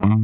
[0.00, 0.14] Всем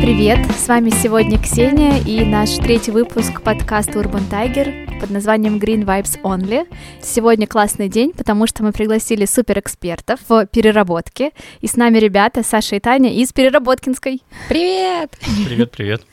[0.00, 0.38] привет!
[0.52, 6.20] С вами сегодня Ксения и наш третий выпуск подкаста Urban Tiger под названием Green Vibes
[6.22, 6.68] Only.
[7.02, 11.32] Сегодня классный день, потому что мы пригласили суперэкспертов в переработке.
[11.60, 14.22] И с нами ребята Саша и Таня из Переработкинской.
[14.48, 15.18] Привет!
[15.44, 16.06] Привет, привет.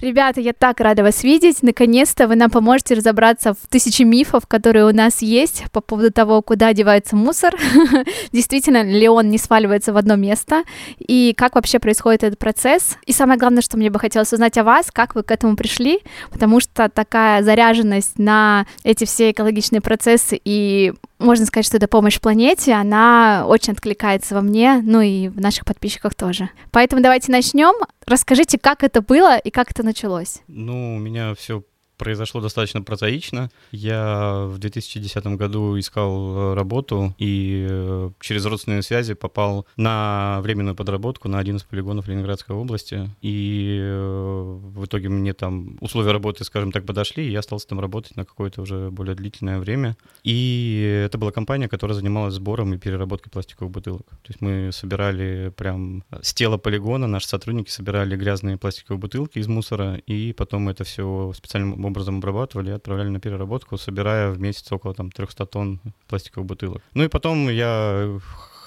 [0.00, 1.62] Ребята, я так рада вас видеть.
[1.62, 6.40] Наконец-то вы нам поможете разобраться в тысячи мифов, которые у нас есть по поводу того,
[6.40, 7.54] куда девается мусор.
[8.32, 10.64] Действительно ли он не сваливается в одно место?
[10.98, 12.96] И как вообще происходит этот процесс?
[13.04, 16.00] И самое главное, что мне бы хотелось узнать о вас, как вы к этому пришли,
[16.30, 22.18] потому что такая заряженность на эти все экологичные процессы и можно сказать, что это помощь
[22.18, 26.48] планете, она очень откликается во мне, ну и в наших подписчиках тоже.
[26.70, 27.74] Поэтому давайте начнем.
[28.10, 30.40] Расскажите, как это было и как это началось.
[30.48, 31.62] Ну, у меня все
[32.00, 33.50] произошло достаточно прозаично.
[33.72, 40.74] Я в 2010 году искал э, работу и э, через родственные связи попал на временную
[40.74, 43.10] подработку на один из полигонов Ленинградской области.
[43.20, 47.80] И э, в итоге мне там условия работы, скажем так, подошли, и я остался там
[47.80, 49.94] работать на какое-то уже более длительное время.
[50.24, 54.06] И это была компания, которая занималась сбором и переработкой пластиковых бутылок.
[54.06, 59.48] То есть мы собирали прям с тела полигона, наши сотрудники собирали грязные пластиковые бутылки из
[59.48, 64.70] мусора, и потом это все специальным образом обрабатывали и отправляли на переработку, собирая в месяц
[64.72, 66.82] около там 300 тонн пластиковых бутылок.
[66.94, 68.18] Ну и потом я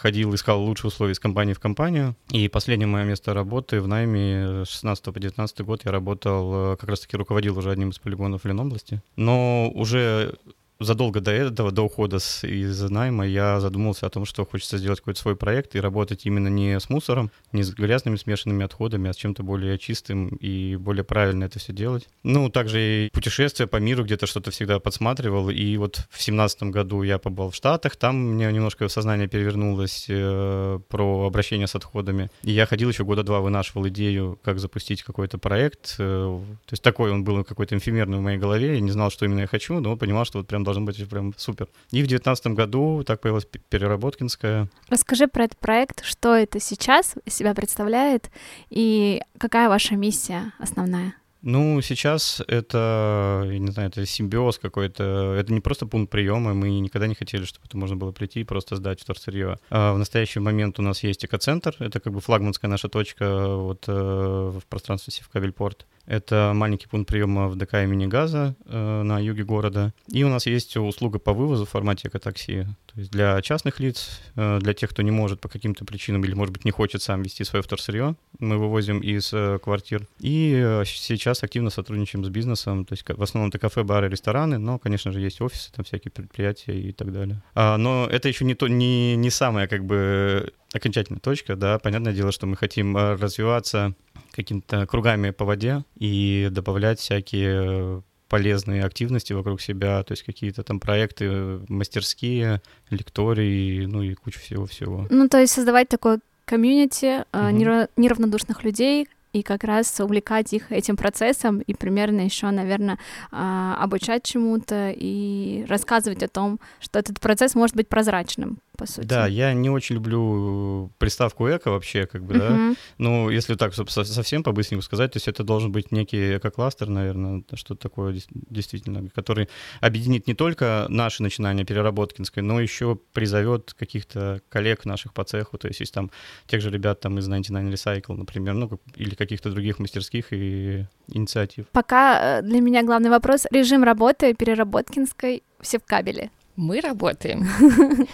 [0.04, 2.16] ходил, искал лучшие условия из компании в компанию.
[2.30, 6.78] И последнее мое место работы в найме с 16 по 19 год я работал, э,
[6.78, 9.02] как раз-таки руководил уже одним из полигонов в Ленобласти.
[9.16, 10.36] Но уже
[10.84, 15.00] задолго до этого, до ухода с, из найма, я задумался о том, что хочется сделать
[15.00, 19.14] какой-то свой проект и работать именно не с мусором, не с грязными смешанными отходами, а
[19.14, 22.08] с чем-то более чистым и более правильно это все делать.
[22.24, 25.50] Ну, также и путешествия по миру где-то что-то всегда подсматривал.
[25.50, 30.80] И вот в семнадцатом году я побывал в Штатах, там мне немножко сознание перевернулось э,
[30.88, 32.30] про обращение с отходами.
[32.44, 35.96] И я ходил еще года два, вынашивал идею, как запустить какой-то проект.
[36.00, 38.76] Э, то есть такой он был какой-то эфемерный в моей голове.
[38.76, 41.34] Я не знал, что именно я хочу, но понимал, что вот прям должен быть прям
[41.38, 41.68] супер.
[41.92, 44.68] И в девятнадцатом году так появилась Переработкинская.
[44.90, 48.32] Расскажи про этот проект, что это сейчас из себя представляет
[48.70, 51.14] и какая ваша миссия основная?
[51.44, 55.36] Ну, сейчас это, я не знаю, это симбиоз какой-то.
[55.38, 56.54] Это не просто пункт приема.
[56.54, 59.58] Мы никогда не хотели, чтобы это можно было прийти и просто сдать вторсырье.
[59.70, 61.76] А в настоящий момент у нас есть экоцентр.
[61.80, 65.86] Это как бы флагманская наша точка вот, э, в пространстве Севкабельпорт.
[66.06, 69.94] Это маленький пункт приема в ДК имени Газа э, на юге города.
[70.08, 72.68] И у нас есть услуга по вывозу в формате экотакси.
[72.94, 76.34] То есть для частных лиц, э, для тех, кто не может по каким-то причинам или,
[76.34, 80.06] может быть, не хочет сам вести свое вторсырье, мы вывозим из э, квартир.
[80.20, 82.86] И э, сейчас активно сотрудничаем с бизнесом.
[82.86, 86.12] То есть в основном это кафе, бары, рестораны, но, конечно же, есть офисы, там всякие
[86.12, 87.42] предприятия и так далее.
[87.56, 91.80] А, но это еще не, то, не, не самая как бы окончательная точка, да.
[91.80, 93.94] Понятное дело, что мы хотим э, развиваться
[94.32, 100.80] какими-то кругами по воде и добавлять всякие полезные активности вокруг себя, то есть какие-то там
[100.80, 105.06] проекты, мастерские, лектории, ну и куча всего-всего.
[105.12, 107.88] Ну, то есть создавать такое комьюнити угу.
[107.96, 113.00] неравнодушных людей, и как раз увлекать их этим процессом и примерно еще, наверное,
[113.32, 119.08] обучать чему-то и рассказывать о том, что этот процесс может быть прозрачным, по сути.
[119.08, 122.70] Да, я не очень люблю приставку эко вообще, как бы, uh-huh.
[122.72, 122.76] да.
[122.98, 127.82] Ну, если так совсем по-быстреньку сказать, то есть это должен быть некий эко-кластер, наверное, что-то
[127.82, 128.20] такое
[128.50, 129.48] действительно, который
[129.80, 135.68] объединит не только наши начинания переработкинской, но еще призовет каких-то коллег наших по цеху, то
[135.68, 136.12] есть есть там
[136.48, 141.66] тех же ребят там из 99 Recycle, например, ну, или каких-то других мастерских и инициатив.
[141.72, 146.30] Пока э, для меня главный вопрос— режим работы переработкинской все в кабеле.
[146.56, 147.48] Мы работаем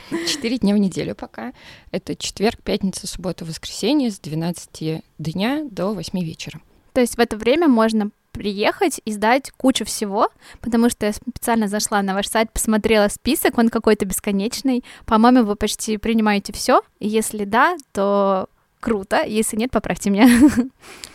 [0.28, 1.54] четыре дня в неделю пока.
[1.92, 6.62] Это четверг, пятница, суббота, воскресенье с 12 дня до 8 вечера.
[6.94, 10.30] То есть в это время можно приехать и сдать кучу всего,
[10.62, 14.86] потому что я специально зашла на ваш сайт, посмотрела список, он какой-то бесконечный.
[15.06, 16.82] По-моему, вы почти принимаете все.
[17.00, 18.48] Если да, то
[18.80, 19.24] круто.
[19.24, 20.30] Если нет, поправьте меня.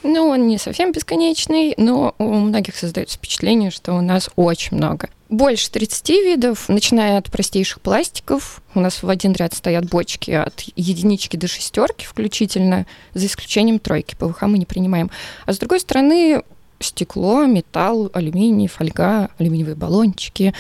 [0.03, 5.09] Ну, он не совсем бесконечный, но у многих создается впечатление, что у нас очень много.
[5.31, 8.61] Больше 30 видов, начиная от простейших пластиков.
[8.75, 14.15] У нас в один ряд стоят бочки от единички до шестерки включительно, за исключением тройки.
[14.15, 15.11] ПВХ мы не принимаем.
[15.47, 16.43] А с другой стороны,
[16.87, 20.55] стекло, металл, алюминий, фольга, алюминиевые баллончики,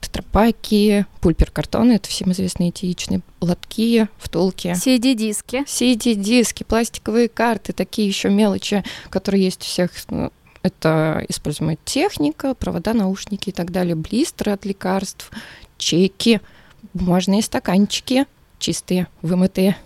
[0.00, 4.68] тетрапаки, пульпер картона, это всем известные эти яичные лотки, втулки.
[4.68, 5.64] CD-диски.
[5.66, 10.30] CD-диски, пластиковые карты, такие еще мелочи, которые есть у всех ну,
[10.62, 15.30] это используемая техника, провода, наушники и так далее, блистеры от лекарств,
[15.78, 16.40] чеки,
[16.94, 18.26] бумажные стаканчики,
[18.58, 19.76] чистые, вымытые.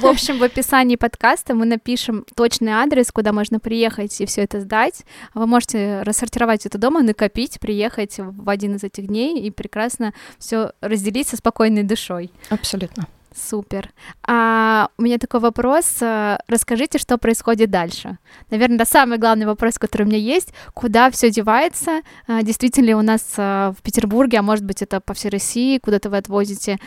[0.00, 4.60] В общем, в описании подкаста мы напишем точный адрес, куда можно приехать и все это
[4.60, 5.04] сдать.
[5.34, 10.72] Вы можете рассортировать это дома, накопить, приехать в один из этих дней и прекрасно все
[10.80, 12.30] разделить со спокойной душой.
[12.50, 13.06] Абсолютно.
[13.36, 13.90] Супер.
[14.26, 15.96] А у меня такой вопрос.
[16.00, 18.18] Э, расскажите, что происходит дальше.
[18.50, 20.54] Наверное, это самый главный вопрос, который у меня есть.
[20.72, 22.00] Куда все девается?
[22.26, 25.78] А, действительно ли у нас э, в Петербурге, а может быть это по всей России,
[25.78, 26.78] куда-то вы отвозите,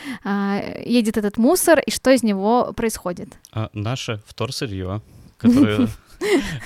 [0.84, 3.28] едет этот мусор, и что из него происходит?
[3.52, 5.02] А, наше вторсырье,
[5.38, 5.88] которое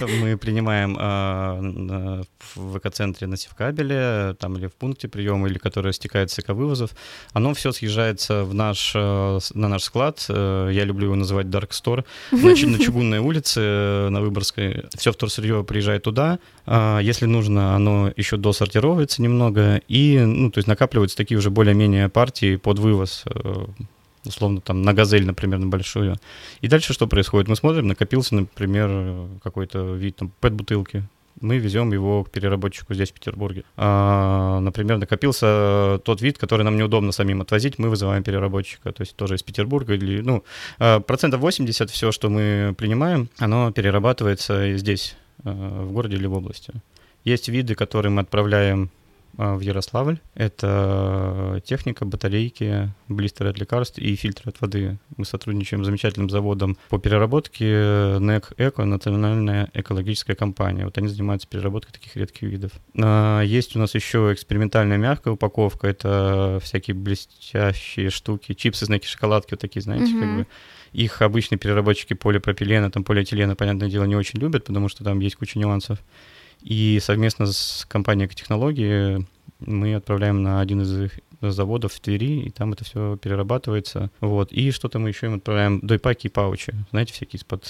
[0.00, 2.22] мы принимаем э,
[2.54, 6.90] в экоцентре на Севкабеле, там или в пункте приема, или которое стекает с эковывозов,
[7.32, 10.24] оно все съезжается в наш, э, на наш склад.
[10.28, 12.04] Э, я люблю его называть Dark Store.
[12.32, 14.84] Значит, на Чугунной улице, э, на Выборгской.
[14.96, 16.38] Все вторсырье приезжает туда.
[16.66, 19.80] Э, если нужно, оно еще досортировывается немного.
[19.88, 23.66] И, ну, то есть накапливаются такие уже более-менее партии под вывоз э,
[24.24, 26.16] условно там на газель, например, на большую.
[26.60, 27.48] И дальше что происходит?
[27.48, 31.04] Мы смотрим, накопился, например, какой-то вид там пэт-бутылки.
[31.40, 33.64] Мы везем его к переработчику здесь, в Петербурге.
[33.76, 39.16] А, например, накопился тот вид, который нам неудобно самим отвозить, мы вызываем переработчика, то есть
[39.16, 39.94] тоже из Петербурга.
[39.94, 40.44] Или, ну,
[40.78, 46.34] а, процентов 80 все, что мы принимаем, оно перерабатывается здесь, а, в городе или в
[46.34, 46.72] области.
[47.24, 48.90] Есть виды, которые мы отправляем
[49.36, 50.18] в Ярославль.
[50.34, 54.98] Это техника, батарейки, блистеры от лекарств и фильтры от воды.
[55.16, 60.84] Мы сотрудничаем с замечательным заводом по переработке NEC Эко, национальная экологическая компания.
[60.84, 62.72] Вот они занимаются переработкой таких редких видов.
[63.00, 65.86] А, есть у нас еще экспериментальная мягкая упаковка.
[65.86, 70.20] Это всякие блестящие штуки, чипсы, знаки, шоколадки, вот такие, знаете, mm-hmm.
[70.20, 70.46] как бы
[70.92, 75.36] их обычные переработчики полипропилена, там полиэтилена, понятное дело, не очень любят, потому что там есть
[75.36, 75.98] куча нюансов.
[76.64, 79.26] И совместно с компанией «Экотехнологии»
[79.60, 84.10] мы отправляем на один из их заводов в Твери, и там это все перерабатывается.
[84.20, 84.50] Вот.
[84.50, 86.72] И что-то мы еще им отправляем, дойпаки и паучи.
[86.90, 87.64] Знаете, всякие из-под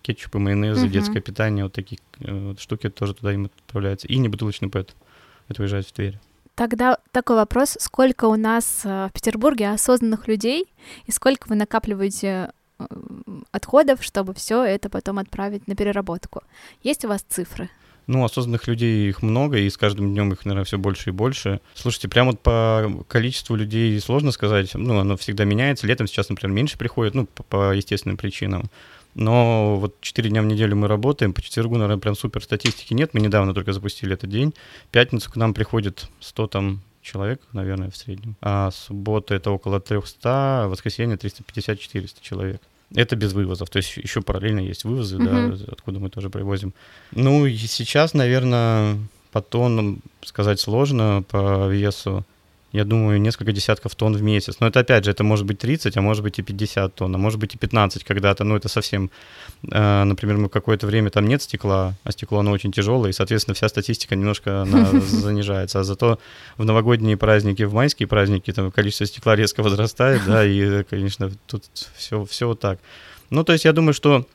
[0.00, 0.90] кетчупа, майонеза, uh-huh.
[0.90, 4.08] детское питание, вот такие э, вот штуки тоже туда им отправляются.
[4.08, 4.94] И небутылочный пэт.
[5.48, 6.18] Это уезжает в Тверь.
[6.54, 10.64] Тогда такой вопрос, сколько у нас э, в Петербурге осознанных людей,
[11.04, 12.84] и сколько вы накапливаете э,
[13.52, 16.42] отходов, чтобы все это потом отправить на переработку?
[16.82, 17.68] Есть у вас цифры?
[18.08, 21.60] Ну, осознанных людей их много, и с каждым днем их, наверное, все больше и больше.
[21.74, 24.74] Слушайте, прямо вот по количеству людей сложно сказать.
[24.74, 25.86] Ну, оно всегда меняется.
[25.86, 28.70] Летом сейчас, например, меньше приходит, ну, по, по естественным причинам.
[29.14, 33.12] Но вот 4 дня в неделю мы работаем, по четвергу, наверное, прям супер статистики нет.
[33.12, 34.54] Мы недавно только запустили этот день.
[34.86, 38.36] В пятницу к нам приходит 100 там человек, наверное, в среднем.
[38.40, 42.62] А суббота это около 300, а воскресенье 350-400 человек.
[42.94, 45.56] Это без вывозов, то есть еще параллельно есть вывозы, uh-huh.
[45.56, 46.72] да, откуда мы тоже привозим.
[47.12, 48.96] Ну, и сейчас, наверное,
[49.30, 52.24] по тоннам сказать сложно, по весу
[52.72, 54.60] я думаю, несколько десятков тонн в месяц.
[54.60, 57.18] Но это, опять же, это может быть 30, а может быть и 50 тонн, а
[57.18, 58.44] может быть и 15 когда-то.
[58.44, 59.10] Ну, это совсем...
[59.72, 63.54] Э, например, мы какое-то время там нет стекла, а стекло, оно очень тяжелое, и, соответственно,
[63.54, 64.66] вся статистика немножко
[65.06, 65.80] занижается.
[65.80, 66.18] А зато
[66.58, 71.64] в новогодние праздники, в майские праздники там количество стекла резко возрастает, да, и, конечно, тут
[71.96, 72.80] все, все вот так.
[73.30, 74.26] Ну, то есть я думаю, что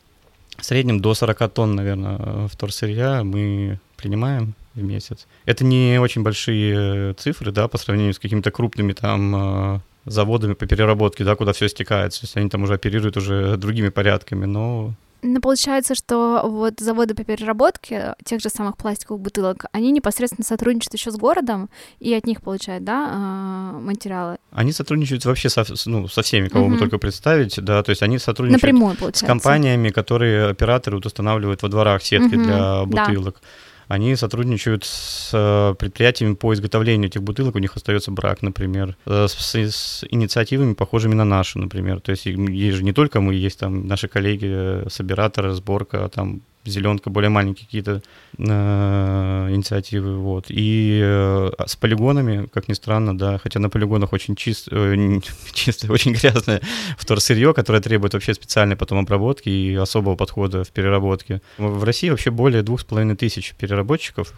[0.58, 5.28] в среднем до 40 тонн, наверное, вторсырья мы принимаем в месяц.
[5.46, 10.54] Это не очень большие э, цифры, да, по сравнению с какими-то крупными там э, заводами
[10.54, 12.22] по переработке, да, куда все стекается.
[12.22, 14.94] То есть они там уже оперируют уже другими порядками, но
[15.26, 20.94] ну, получается, что вот заводы по переработке тех же самых пластиковых бутылок, они непосредственно сотрудничают
[20.96, 21.70] еще с городом
[22.02, 24.36] и от них получают, да, а, материалы?
[24.52, 26.74] Они сотрудничают вообще со, ну, со всеми, кого угу.
[26.74, 31.64] мы только представить, да, то есть они сотрудничают Напрямую, с компаниями, которые операторы вот устанавливают
[31.64, 32.44] во дворах сетки угу.
[32.44, 33.40] для бутылок.
[33.42, 33.48] Да
[33.88, 39.28] они сотрудничают с э, предприятиями по изготовлению этих бутылок, у них остается брак, например, э,
[39.28, 42.00] с, с инициативами, похожими на нашу, например.
[42.00, 46.42] То есть есть же не только мы, есть там наши коллеги, э, собираторы, сборка, там
[46.66, 48.02] зеленка, более маленькие какие-то
[48.38, 50.46] э, инициативы, вот.
[50.50, 55.20] И э, с полигонами, как ни странно, да, хотя на полигонах очень чист, э,
[55.54, 56.62] чистое, очень грязное
[56.98, 61.42] вторсырье, которое требует вообще специальной потом обработки и особого подхода в переработке.
[61.58, 64.34] В России вообще более двух с половиной тысяч переработчиков.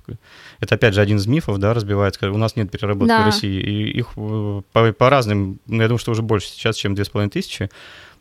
[0.59, 2.31] Это, опять же, один из мифов, да, разбивается.
[2.31, 3.21] У нас нет переработки да.
[3.23, 6.75] в России, и их э, по, по разным, ну, я думаю, что уже больше сейчас,
[6.75, 7.69] чем две с половиной тысячи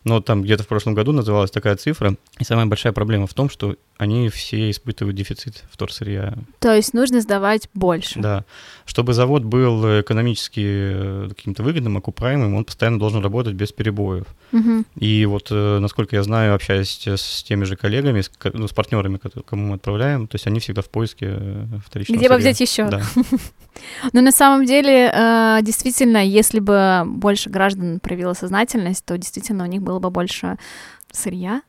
[0.05, 2.17] но там где-то в прошлом году называлась такая цифра.
[2.39, 6.35] И самая большая проблема в том, что они все испытывают дефицит вторсырья.
[6.59, 8.21] То есть нужно сдавать больше.
[8.21, 8.45] Да.
[8.87, 14.27] Чтобы завод был экономически э, каким-то выгодным, окупаемым, он постоянно должен работать без перебоев.
[14.53, 14.85] Угу.
[14.97, 19.21] И вот, э, насколько я знаю, общаясь с теми же коллегами, с, ну, с партнерами,
[19.47, 22.51] кому мы отправляем, то есть они всегда в поиске э, вторичного Где бы сырья.
[22.51, 22.89] взять еще?
[22.89, 23.03] Да.
[24.13, 25.13] Но на самом деле,
[25.63, 30.57] действительно, если бы больше граждан проявила сознательность, то действительно у них было бы больше
[31.13, 31.63] сырья,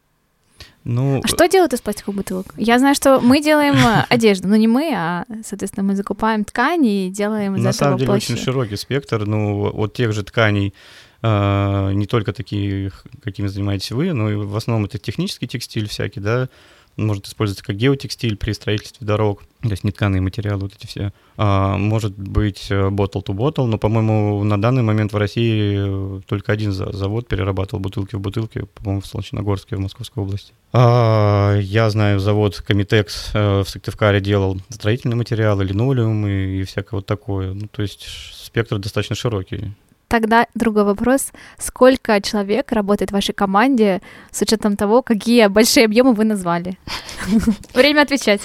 [0.86, 2.54] ну, а что делают из пластиковых бутылок?
[2.58, 7.08] Я знаю, что мы делаем э, одежду, но не мы, а, соответственно, мы закупаем ткани
[7.08, 8.34] и делаем из На этого самом деле плащи.
[8.34, 10.76] очень широкий спектр, ну, от тех же тканей,
[11.24, 12.92] э, не только такие,
[13.24, 16.50] какими занимаетесь вы, но и в основном это технический текстиль всякий, да,
[16.98, 21.12] может использоваться как геотекстиль при строительстве дорог, то есть нетканые материалы, вот эти все.
[21.38, 26.72] А, может быть bottle to bottle, но, по-моему, на данный момент в России только один
[26.72, 30.54] завод перерабатывал бутылки в бутылки, по-моему, в Солнечногорске, в Московской области.
[30.72, 36.98] А, я знаю, завод Комитекс э, в Сыктывкаре делал строительные материалы, линолеум и, и всякое
[36.98, 37.54] вот такое.
[37.54, 39.72] Ну, то есть спектр достаточно широкий.
[40.08, 41.32] Тогда другой вопрос.
[41.58, 46.78] Сколько человек работает в вашей команде с учетом того, какие большие объемы вы назвали?
[47.74, 48.42] Время отвечать.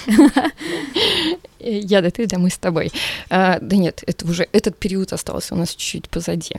[1.59, 2.91] Я, да ты, да мы с тобой.
[3.29, 6.55] А, да нет, это уже этот период остался у нас чуть-чуть позади.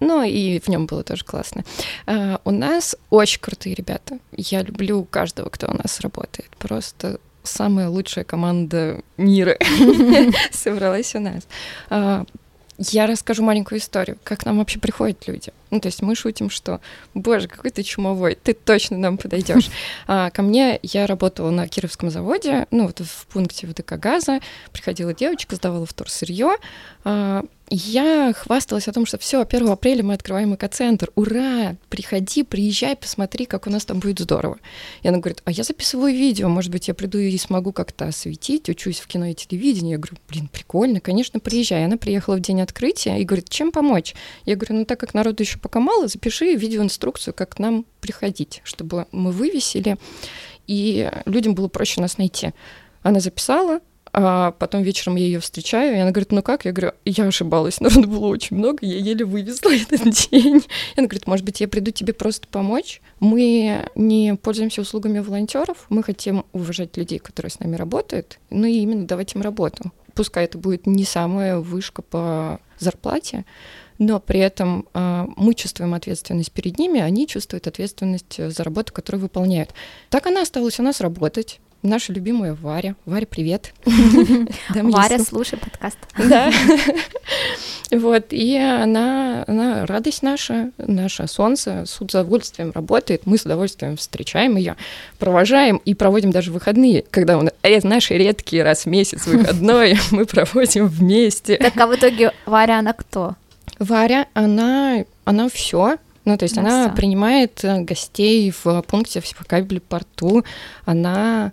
[0.00, 1.64] Ну и в нем было тоже классно.
[2.06, 4.18] А, у нас очень крутые ребята.
[4.32, 6.48] Я люблю каждого, кто у нас работает.
[6.58, 9.56] Просто самая лучшая команда мира
[10.50, 11.46] собралась у нас.
[12.78, 15.52] Я расскажу маленькую историю, как нам вообще приходят люди.
[15.70, 16.80] Ну, то есть мы шутим, что,
[17.14, 19.70] боже, какой ты чумовой, ты точно нам подойдешь.
[20.08, 24.40] А, ко мне я работала на Кировском заводе, ну, вот в пункте ВДК газа,
[24.72, 26.56] приходила девочка, сдавала вторсырье,
[27.04, 31.10] а, я хвасталась о том, что все, 1 апреля мы открываем экоцентр.
[31.16, 31.76] Ура!
[31.88, 34.58] Приходи, приезжай, посмотри, как у нас там будет здорово.
[35.02, 38.68] И она говорит, а я записываю видео, может быть, я приду и смогу как-то осветить,
[38.68, 39.92] учусь в кино и телевидении.
[39.92, 41.84] Я говорю, блин, прикольно, конечно, приезжай.
[41.84, 44.14] Она приехала в день открытия и говорит, чем помочь?
[44.44, 48.60] Я говорю, ну так как народу еще пока мало, запиши видеоинструкцию, как к нам приходить,
[48.64, 49.96] чтобы мы вывесили,
[50.66, 52.52] и людям было проще нас найти.
[53.02, 53.80] Она записала,
[54.18, 56.64] а потом вечером я ее встречаю, и она говорит, ну как?
[56.64, 60.56] Я говорю, я ошибалась, народу было очень много, я еле вывезла этот день.
[60.56, 63.02] И она говорит, может быть, я приду тебе просто помочь?
[63.20, 68.78] Мы не пользуемся услугами волонтеров, мы хотим уважать людей, которые с нами работают, ну и
[68.78, 69.92] именно давать им работу.
[70.14, 73.44] Пускай это будет не самая вышка по зарплате,
[73.98, 79.22] но при этом э, мы чувствуем ответственность перед ними, они чувствуют ответственность за работу, которую
[79.22, 79.70] выполняют.
[80.10, 81.60] Так она осталась у нас работать.
[81.82, 82.96] Наша любимая Варя.
[83.04, 83.72] Варя, привет.
[84.74, 85.98] Варя, слушай подкаст.
[86.18, 86.50] Да.
[87.92, 94.56] Вот, и она, она радость наша, наше солнце, с удовольствием работает, мы с удовольствием встречаем
[94.56, 94.74] ее,
[95.20, 97.52] провожаем и проводим даже выходные, когда у нас
[97.84, 101.58] наши редкие раз в месяц выходной мы проводим вместе.
[101.58, 103.36] Так, а в итоге Варя, она кто?
[103.78, 109.80] Варя, она, она все, ну, то есть она, она принимает гостей в пункте в кабеле
[109.80, 110.44] порту,
[110.84, 111.52] она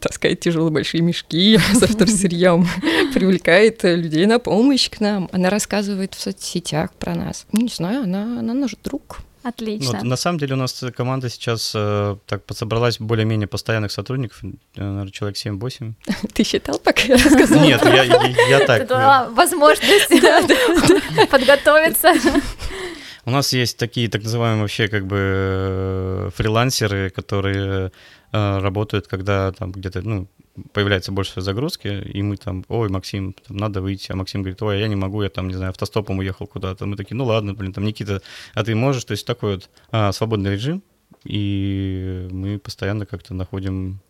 [0.00, 2.66] таскает тяжелые большие мешки с вторсырьем,
[3.14, 5.28] привлекает людей на помощь к нам.
[5.32, 7.46] Она рассказывает в соцсетях про нас.
[7.52, 9.18] Не знаю, она, она наш друг.
[9.44, 10.00] Отлично.
[10.02, 14.48] Ну, на самом деле у нас команда сейчас э, так подсобралась более-менее постоянных сотрудников, э,
[14.76, 15.92] наверное, человек 7-8.
[16.32, 17.62] Ты считал, пока я рассказывала?
[17.62, 18.80] Нет, я, я, я так...
[18.80, 20.08] Ты дала возможность
[21.30, 22.14] подготовиться.
[23.26, 27.92] У нас есть такие так называемые вообще как бы э, фрилансеры, которые
[28.32, 30.26] э, работают, когда там где-то, ну,
[30.72, 34.80] появляется больше загрузки, и мы там, ой, Максим, там, надо выйти, а Максим говорит, ой,
[34.80, 36.86] я не могу, я там, не знаю, автостопом уехал куда-то.
[36.86, 38.22] Мы такие, ну ладно, блин, там, Никита,
[38.54, 39.04] а ты можешь?
[39.04, 40.82] То есть такой вот а, свободный режим,
[41.24, 44.00] и мы постоянно как-то находим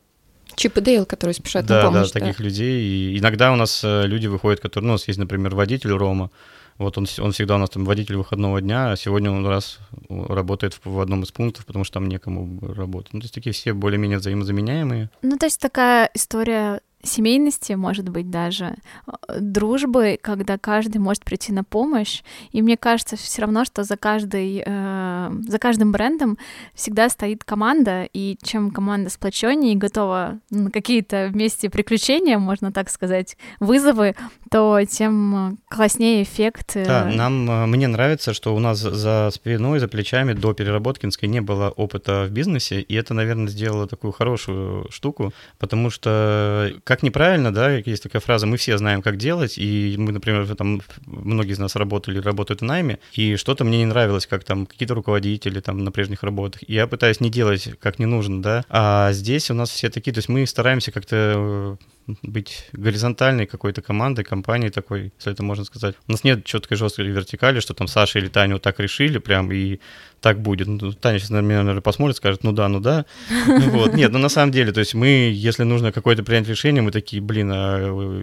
[0.57, 2.13] Чип и Дейл, которые спешат да, на помощь.
[2.13, 2.83] Да, таких людей.
[2.83, 4.87] И иногда у нас э, люди выходят, которые...
[4.87, 6.31] Ну, у нас есть, например, водитель Рома,
[6.79, 9.79] вот он, он всегда у нас там водитель выходного дня, а сегодня он раз
[10.09, 13.13] работает в, в одном из пунктов, потому что там некому работать.
[13.13, 15.11] Ну, то есть такие все более-менее взаимозаменяемые.
[15.23, 21.53] Ну, то есть такая история семейности, может быть, даже э, дружбы, когда каждый может прийти
[21.53, 22.23] на помощь.
[22.53, 26.39] И мне кажется все равно, что за, каждый, э, за каждым брендом
[26.75, 32.91] всегда стоит команда, и чем команда сплоченнее и готова на какие-то вместе приключения, можно так
[32.91, 34.15] сказать, вызовы,
[34.51, 36.77] то тем класснее эффект.
[36.77, 41.29] Э, да, нам, э, мне нравится, что у нас за спиной, за плечами до переработкинской
[41.29, 47.03] не было опыта в бизнесе, и это, наверное, сделало такую хорошую штуку, потому что как
[47.03, 51.51] неправильно, да, есть такая фраза, мы все знаем, как делать, и мы, например, там, многие
[51.51, 55.59] из нас работали, работают в найме, и что-то мне не нравилось, как там какие-то руководители
[55.59, 59.51] там на прежних работах, и я пытаюсь не делать, как не нужно, да, а здесь
[59.51, 61.79] у нас все такие, то есть мы стараемся как-то
[62.23, 65.95] быть горизонтальной какой-то командой, компанией такой, если это можно сказать.
[66.07, 69.51] У нас нет четкой жесткой вертикали, что там Саша или Таня вот так решили прям,
[69.53, 69.81] и
[70.21, 70.67] так будет.
[70.67, 73.07] Ну, Таня сейчас на меня, наверное, посмотрит, скажет, ну да, ну да.
[73.47, 73.95] Вот.
[73.95, 77.23] Нет, ну на самом деле, то есть мы, если нужно какое-то принять решение, мы такие,
[77.23, 78.23] блин, а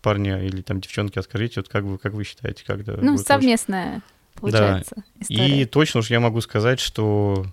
[0.00, 2.96] парня или там девчонки, а скажите, вот как вы, как вы считаете, когда...
[2.96, 4.02] Ну, совместная,
[4.34, 5.02] получается, да.
[5.20, 5.62] история.
[5.62, 7.46] И точно уж я могу сказать, что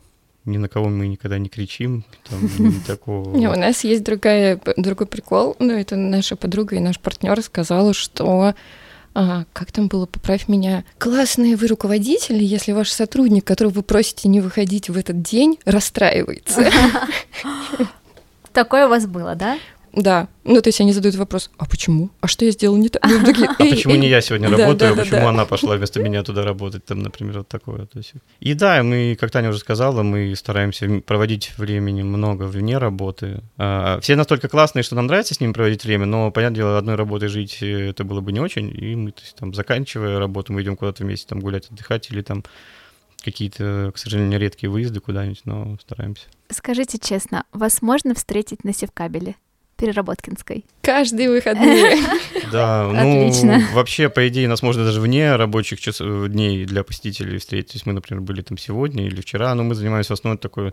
[0.46, 2.40] ни на кого мы никогда не кричим, там
[2.88, 3.36] такого.
[3.36, 7.94] Не, у нас есть другая, другой прикол, ну, это наша подруга и наш партнер сказала,
[7.94, 8.54] что
[9.18, 14.28] а, как там было, поправь меня, классные вы руководители, если ваш сотрудник, которого вы просите
[14.28, 16.70] не выходить в этот день, расстраивается.
[18.54, 19.58] Такое у вас было, да?
[19.96, 20.28] Да.
[20.44, 22.10] Ну, то есть они задают вопрос, а почему?
[22.20, 23.04] А что я сделал не так?
[23.06, 23.18] Ну,
[23.60, 27.00] а почему не я сегодня работаю, а почему она пошла вместо меня туда работать, там,
[27.00, 27.88] например, вот такое.
[28.40, 33.42] И да, мы, как Таня уже сказала, мы стараемся проводить времени много вне работы.
[33.58, 36.96] А, все настолько классные, что нам нравится с ними проводить время, но, понятное дело, одной
[36.96, 40.52] работой жить э, это было бы не очень, и мы, то есть, там, заканчивая работу,
[40.52, 42.44] мы идем куда-то вместе там гулять, отдыхать или там
[43.24, 46.25] какие-то, к сожалению, редкие выезды куда-нибудь, но стараемся.
[46.50, 49.36] Скажите честно, вас можно встретить на Севкабеле?
[49.77, 50.65] Переработкинской.
[50.82, 51.98] Каждые выходные.
[52.51, 53.62] Да, ну, Отлично.
[53.74, 57.72] вообще, по идее, нас можно даже вне рабочих часов, дней для посетителей встретить.
[57.72, 60.72] То есть мы, например, были там сегодня или вчера, но мы занимаемся в основном такой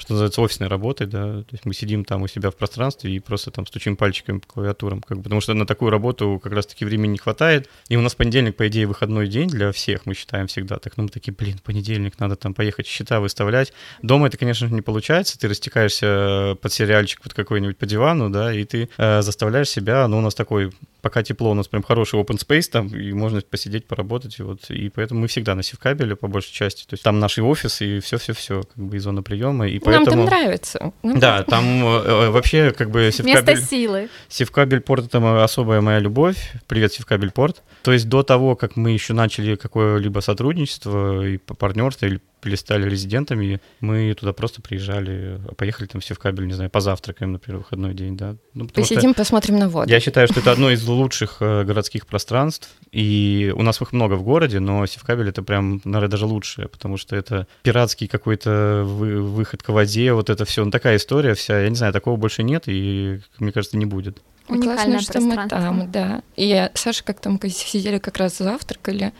[0.00, 3.20] что называется, офисной работой, да, то есть мы сидим там у себя в пространстве и
[3.20, 6.84] просто там стучим пальчиками по клавиатурам, как бы, потому что на такую работу как раз-таки
[6.84, 10.46] времени не хватает, и у нас понедельник, по идее, выходной день для всех, мы считаем
[10.46, 14.66] всегда, так, ну, мы такие, блин, понедельник, надо там поехать счета выставлять, дома это, конечно
[14.66, 19.22] же, не получается, ты растекаешься под сериальчик под какой-нибудь по дивану, да, и ты э,
[19.22, 22.88] заставляешь себя, ну, у нас такой пока тепло, у нас прям хороший open space там,
[22.88, 26.84] и можно посидеть, поработать, и вот, и поэтому мы всегда на севкабеле по большей части,
[26.86, 30.24] то есть там наш офис и все-все-все, как бы и зона приема, и поэтому...
[30.24, 30.92] Нам там нравится.
[31.02, 33.54] Нам да, там э, э, вообще как бы севкабель...
[33.54, 34.08] Место силы.
[34.28, 38.90] Севкабель порт— это особая моя любовь, привет, севкабель порт, то есть до того, как мы
[38.90, 45.86] еще начали какое-либо сотрудничество и партнерство или или стали резидентами, мы туда просто приезжали, поехали
[45.86, 48.36] там все в кабель, не знаю, позавтракаем, например, выходной день, да.
[48.54, 49.90] Ну, Посидим, посмотрим на воду.
[49.90, 54.14] Я считаю, что это одно из лучших э, городских пространств, и у нас их много
[54.14, 59.22] в городе, но Севкабель это прям, наверное, даже лучшее, потому что это пиратский какой-то вы,
[59.22, 62.42] выход к воде, вот это все, ну такая история вся, я не знаю, такого больше
[62.42, 64.22] нет, и, мне кажется, не будет.
[64.48, 66.22] Уникальное Классно, что мы там, да.
[66.36, 69.12] И Саша, как там сидели как раз завтракали,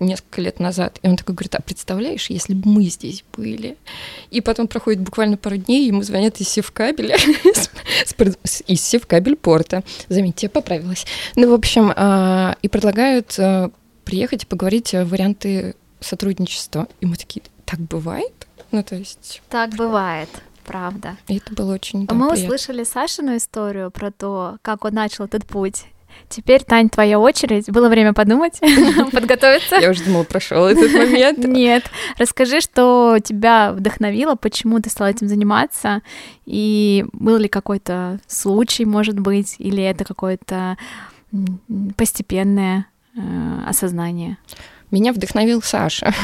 [0.00, 0.98] несколько лет назад.
[1.02, 3.76] И он такой говорит, а представляешь, если бы мы здесь были?
[4.30, 7.16] И потом проходит буквально пару дней, ему звонят из Севкабеля,
[8.66, 9.82] из Севкабель порта.
[10.08, 11.06] Заметьте, я поправилась.
[11.36, 13.70] Ну, в общем, а, и предлагают а,
[14.04, 16.88] приехать и поговорить варианты сотрудничества.
[17.00, 18.46] И мы такие, так бывает?
[18.70, 19.42] Ну, то есть...
[19.48, 20.28] Так бывает
[20.68, 21.16] правда.
[21.28, 22.44] И это было очень да, Мы приятно.
[22.44, 25.86] услышали Сашину историю про то, как он начал этот путь.
[26.28, 27.70] Теперь, Тань, твоя очередь.
[27.70, 28.60] Было время подумать,
[29.12, 29.76] подготовиться.
[29.76, 31.38] Я уже думала, прошел этот момент.
[31.38, 31.84] Нет.
[32.18, 36.02] Расскажи, что тебя вдохновило, почему ты стала этим заниматься,
[36.46, 40.76] и был ли какой-то случай, может быть, или это какое-то
[41.96, 43.20] постепенное э,
[43.66, 44.38] осознание?
[44.90, 46.14] Меня вдохновил Саша,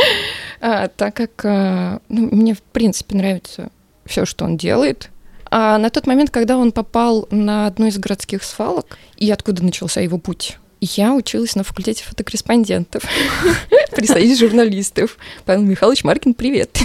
[0.60, 3.70] а, так как э, ну, мне, в принципе, нравится
[4.06, 5.10] все, что он делает,
[5.50, 10.00] а на тот момент, когда он попал на одну из городских свалок, и откуда начался
[10.00, 13.04] его путь, я училась на факультете фотокорреспондентов
[14.04, 15.18] союзе журналистов.
[15.44, 16.78] Павел Михайлович Маркин, привет.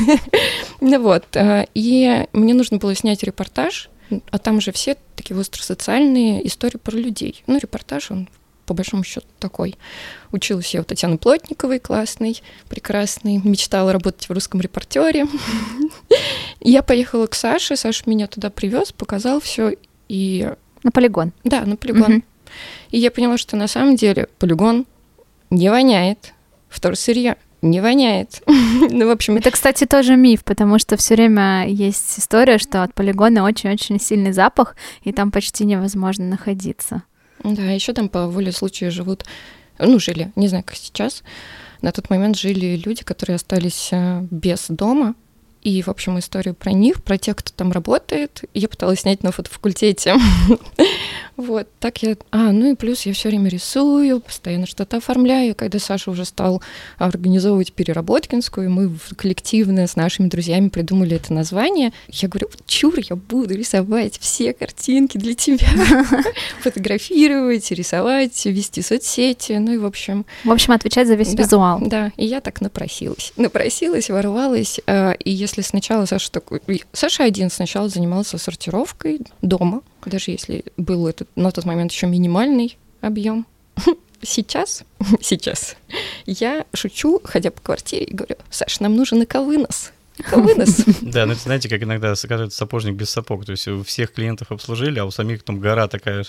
[0.79, 3.89] ну вот, а, и мне нужно было снять репортаж,
[4.29, 7.43] а там же все такие остросоциальные истории про людей.
[7.47, 8.29] Ну, репортаж, он
[8.71, 9.75] по большому счету такой.
[10.31, 15.27] Училась я у Татьяны Плотниковой, классной, прекрасной, мечтала работать в русском репортере.
[16.61, 19.73] Я поехала к Саше, Саша меня туда привез, показал все
[20.07, 20.49] и...
[20.83, 21.33] На полигон.
[21.43, 22.23] Да, на полигон.
[22.91, 24.85] И я поняла, что на самом деле полигон
[25.49, 26.33] не воняет,
[26.69, 28.41] вторсырье не воняет.
[28.47, 29.35] ну, в общем...
[29.35, 34.31] Это, кстати, тоже миф, потому что все время есть история, что от полигона очень-очень сильный
[34.31, 37.03] запах, и там почти невозможно находиться.
[37.43, 39.25] Да, еще там по воле случая живут,
[39.79, 41.23] ну, жили, не знаю, как сейчас.
[41.81, 45.15] На тот момент жили люди, которые остались э, без дома,
[45.61, 48.43] и, в общем, историю про них, про тех, кто там работает.
[48.53, 50.15] Я пыталась снять на фотофакультете.
[51.37, 52.17] Вот, так я...
[52.29, 55.55] А, ну и плюс я все время рисую, постоянно что-то оформляю.
[55.55, 56.61] Когда Саша уже стал
[56.97, 61.93] организовывать переработкинскую, мы коллективно с нашими друзьями придумали это название.
[62.09, 65.67] Я говорю, чур, я буду рисовать все картинки для тебя.
[66.61, 70.25] Фотографировать, рисовать, вести соцсети, ну и в общем...
[70.43, 71.79] В общем, отвечать за весь визуал.
[71.81, 73.33] Да, и я так напросилась.
[73.35, 74.79] Напросилась, ворвалась.
[74.85, 76.61] Э, и если сначала Саша такой...
[76.93, 82.77] Саша один сначала занимался сортировкой дома, даже если был этот на тот момент еще минимальный
[83.01, 83.45] объем.
[84.23, 84.83] Сейчас,
[85.21, 85.75] сейчас
[86.27, 89.91] я шучу, ходя по квартире, и говорю, Саш, нам нужен эковынос.
[90.17, 90.85] Эковынос.
[91.01, 93.45] Да, ну это знаете, как иногда скажут сапожник без сапог.
[93.45, 96.25] То есть у всех клиентов обслужили, а у самих там гора такая.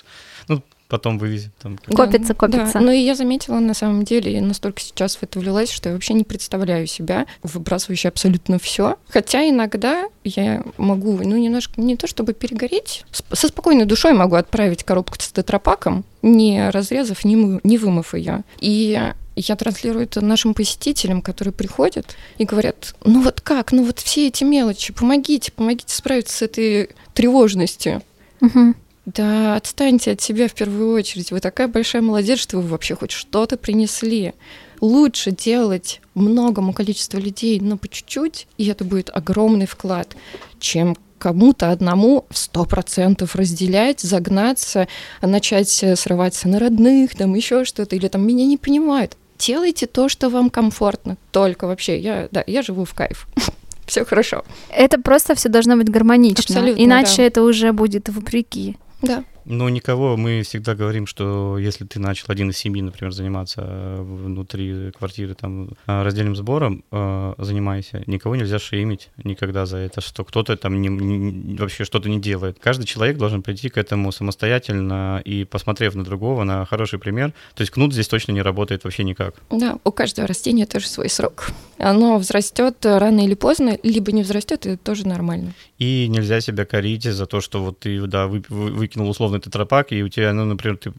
[0.49, 1.53] Ну, потом вывезет.
[1.57, 1.79] Там.
[1.79, 2.75] Копится, копится.
[2.75, 2.81] Да.
[2.81, 5.95] Ну и я заметила, на самом деле, я настолько сейчас в это влилась, что я
[5.95, 8.97] вообще не представляю себя выбрасывающей абсолютно все.
[9.09, 14.85] Хотя иногда я могу, ну, немножко, не то чтобы перегореть, со спокойной душой могу отправить
[14.85, 18.43] коробку с тетрапаком, не разрезав, не, мы, не вымыв ее.
[18.61, 23.99] И я транслирую это нашим посетителям, которые приходят и говорят, ну вот как, ну вот
[23.99, 28.03] все эти мелочи, помогите, помогите справиться с этой тревожностью.
[28.41, 28.75] Угу.
[29.07, 31.33] Да, отстаньте от себя в первую очередь.
[31.33, 34.33] Вы такая большая молодец, что вы вообще хоть что-то принесли.
[34.81, 40.17] Лучше делать многому количеству людей, но по чуть-чуть, и это будет огромный вклад,
[40.61, 44.89] чем кому-то одному в сто процентов разделять, загнаться,
[45.21, 49.17] начать срываться на родных, там еще что-то, или там меня не понимают.
[49.47, 51.17] Делайте то, что вам комфортно.
[51.33, 53.27] Только вообще, я, да, я живу в кайф.
[53.87, 54.45] Все хорошо.
[54.71, 56.43] Это просто все должно быть гармонично.
[56.57, 57.23] Абсолютно, Иначе да.
[57.25, 58.77] это уже будет вопреки.
[59.03, 59.25] Да.
[59.45, 64.03] Но никого, мы всегда говорим, что если ты начал один из семьи, например, заниматься э,
[64.03, 70.25] внутри квартиры там э, раздельным сбором, э, занимайся, никого нельзя шеймить никогда за это, что
[70.25, 72.59] кто-то там не, не, вообще что-то не делает.
[72.61, 77.33] Каждый человек должен прийти к этому самостоятельно и посмотрев на другого, на хороший пример.
[77.55, 79.35] То есть кнут здесь точно не работает вообще никак.
[79.51, 81.49] Да, у каждого растения тоже свой срок.
[81.79, 85.53] Оно взрастет рано или поздно, либо не взрастет, и это тоже нормально.
[85.79, 90.03] И нельзя себя корить за то, что вот ты, да, вы, выкинул условно тетрапак, и
[90.03, 90.93] у тебя, ну, например, ты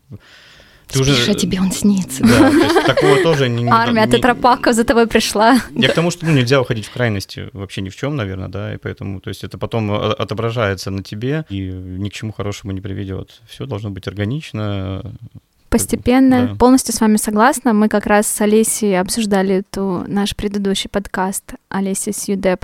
[0.88, 1.14] ты уже...
[1.14, 2.24] Спишь, а тебе он снится.
[2.24, 3.68] Да, то есть такого тоже не...
[3.68, 5.60] Армия не, тетрапаков за тобой пришла.
[5.72, 8.74] Я к тому, что ну, нельзя уходить в крайности вообще ни в чем, наверное, да,
[8.74, 12.82] и поэтому, то есть это потом отображается на тебе и ни к чему хорошему не
[12.82, 13.42] приведет.
[13.48, 15.02] Все должно быть органично,
[15.70, 16.56] Постепенно, Да.
[16.56, 17.74] полностью с вами согласна.
[17.74, 22.64] Мы как раз с Олесей обсуждали эту, наш предыдущий подкаст Олеся с ЮДЕП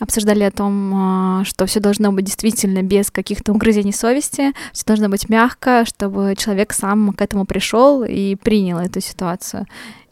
[0.00, 5.08] обсуждали о том, а, что все должно быть действительно без каких-то угрызений совести, все должно
[5.08, 9.66] быть мягко, чтобы человек сам к этому пришел и принял эту ситуацию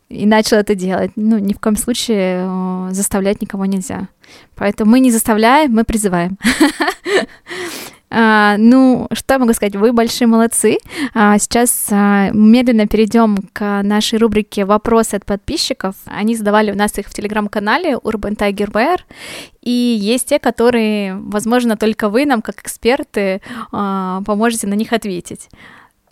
[0.08, 1.12] и начал это делать.
[1.16, 4.08] Ну, ни в коем случае э, заставлять никого нельзя.
[4.54, 6.38] Поэтому мы не заставляем, мы призываем.
[8.10, 9.76] А, ну, что я могу сказать?
[9.76, 10.78] Вы большие молодцы.
[11.14, 15.94] А, сейчас а, медленно перейдем к нашей рубрике «Вопросы от подписчиков».
[16.06, 19.00] Они задавали у нас их в телеграм-канале Urban Tiger Bear.
[19.62, 25.48] И есть те, которые, возможно, только вы нам, как эксперты, поможете на них ответить.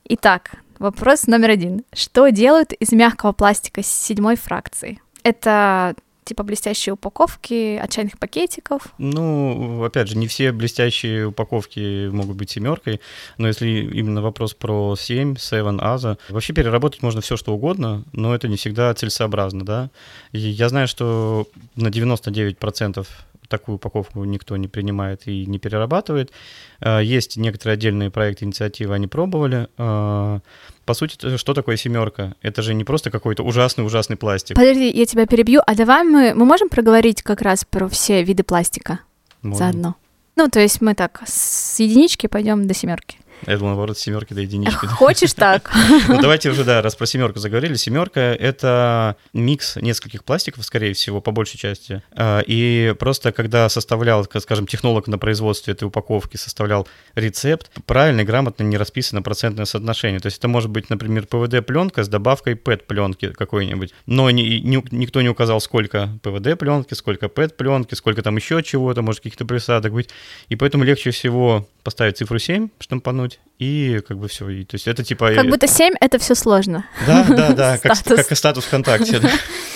[0.05, 1.85] Итак, вопрос номер один.
[1.93, 5.01] Что делают из мягкого пластика седьмой фракции?
[5.23, 5.95] Это
[6.27, 8.89] типа блестящие упаковки от чайных пакетиков?
[8.99, 13.01] Ну, опять же, не все блестящие упаковки могут быть семеркой,
[13.39, 18.35] но если именно вопрос про 7, 7, Аза, вообще переработать можно все что угодно, но
[18.35, 19.91] это не всегда целесообразно, да.
[20.33, 23.07] И я знаю, что на 99%
[23.49, 26.33] такую упаковку никто не принимает и не перерабатывает.
[26.81, 29.69] А, Есть некоторые отдельные проекты, инициативы, они пробовали.
[29.79, 30.41] А,
[30.85, 32.35] По сути, что такое семерка?
[32.43, 34.57] Это же не просто какой-то ужасный-ужасный пластик.
[34.57, 35.61] Подожди, я тебя перебью.
[35.67, 39.01] А давай мы, мы можем проговорить как раз про все виды пластика
[39.43, 39.59] Можно.
[39.59, 39.95] заодно?
[40.37, 43.19] Ну, то есть мы так с единички пойдем до семерки.
[43.47, 44.87] Я думал, наоборот, с семерки до единички.
[44.87, 45.71] Хочешь так?
[46.09, 47.75] Ну, давайте уже, да, раз про семерку заговорили.
[47.75, 52.03] Семерка— это микс нескольких пластиков, скорее всего, по большей части.
[52.13, 58.25] А, И просто когда составлял, скажем, технолог на производстве этой упаковки, составлял рецепт, правильно и
[58.25, 60.21] грамотно не расписано процентное соотношение.
[60.21, 65.23] То есть это может быть, например, ПВД-пленка с добавкой ПЭТ-пленки какой-нибудь, но ни- ни- никто
[65.23, 70.11] не указал, сколько ПВД-пленки, сколько ПЭТ-пленки, сколько там еще чего-то, может, каких-то присадок быть.
[70.49, 73.26] И поэтому легче всего поставить цифру 7, штампануть,
[73.59, 74.45] и как бы все.
[74.65, 75.33] То есть это типа...
[75.35, 76.85] Как будто семь— это все сложно.
[77.07, 78.17] Да, да, да, как, Статус.
[78.19, 79.21] как и статус ВКонтакте.
[79.21, 79.31] да.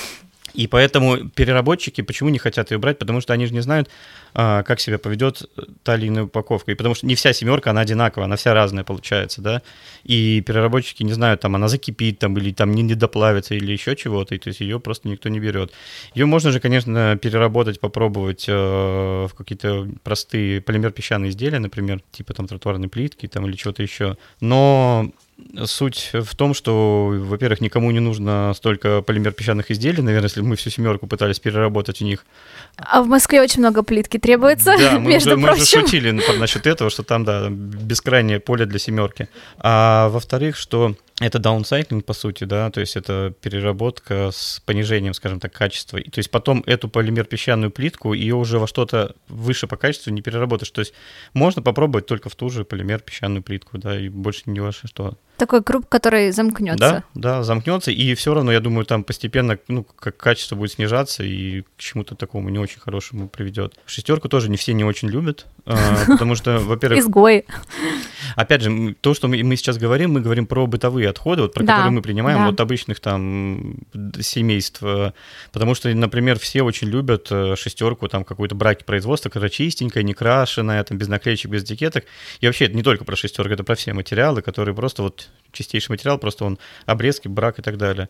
[0.55, 2.99] И поэтому переработчики почему не хотят ее брать?
[2.99, 3.89] Потому что они же не знают,
[4.35, 5.49] а, как себя поведет
[5.83, 6.73] та или иная упаковка.
[6.73, 9.63] И потому что не вся семерка, она одинаковая, она вся разная получается, да.
[10.05, 14.35] И переработчики не знают, там она закипит, там, или там не недоплавится, или еще чего-то,
[14.35, 15.73] и то есть ее просто никто не берет.
[16.15, 22.47] Ее можно же, конечно, переработать, попробовать э, в какие-то простые полимер-песчаные изделия, например, типа там
[22.47, 24.17] тротуарной плитки там, или чего-то еще.
[24.41, 25.11] Но
[25.65, 30.71] Суть в том, что, во-первых, никому не нужно столько полимер-песчаных изделий, наверное, если мы всю
[30.71, 32.25] семерку пытались переработать у них.
[32.77, 35.63] А в Москве очень много плитки требуется, да, мы между уже, мы прочим.
[35.63, 39.29] уже шутили насчет этого, что там, да, бескрайнее поле для семерки.
[39.59, 45.39] А во-вторых, что это даунсайклинг, по сути, да, то есть это переработка с понижением, скажем
[45.39, 46.01] так, качества.
[46.01, 50.71] То есть потом эту полимер-песчаную плитку, ее уже во что-то выше по качеству не переработаешь.
[50.71, 50.95] То есть
[51.35, 55.19] можно попробовать только в ту же полимер-песчаную плитку, да, и больше не во что.
[55.41, 56.79] Такой круг, который замкнется.
[56.79, 61.23] Да, да, замкнется, и все равно, я думаю, там постепенно, ну, как качество будет снижаться,
[61.25, 63.79] и к чему-то такому не очень хорошему приведет.
[63.87, 67.01] Шестерку тоже не все не очень любят, а, потому что, во-первых...
[67.01, 67.47] Изгои.
[68.37, 71.77] Опять же, то, что мы, сейчас говорим, мы говорим про бытовые отходы, вот про Да,
[71.77, 72.49] которые мы принимаем да.
[72.49, 73.77] от обычных там
[74.21, 74.83] семейств.
[74.83, 75.13] э,
[75.53, 80.13] Потому что, например, все очень любят э, шестерку, там какой-то браки производства, которая чистенькая, не
[80.13, 82.05] крашеная, там без наклеечек, без этикеток.
[82.41, 85.93] И вообще это не только про шестерку, это про все материалы, которые просто вот чистейший
[85.93, 88.09] материал, просто он обрезки, брак и так далее.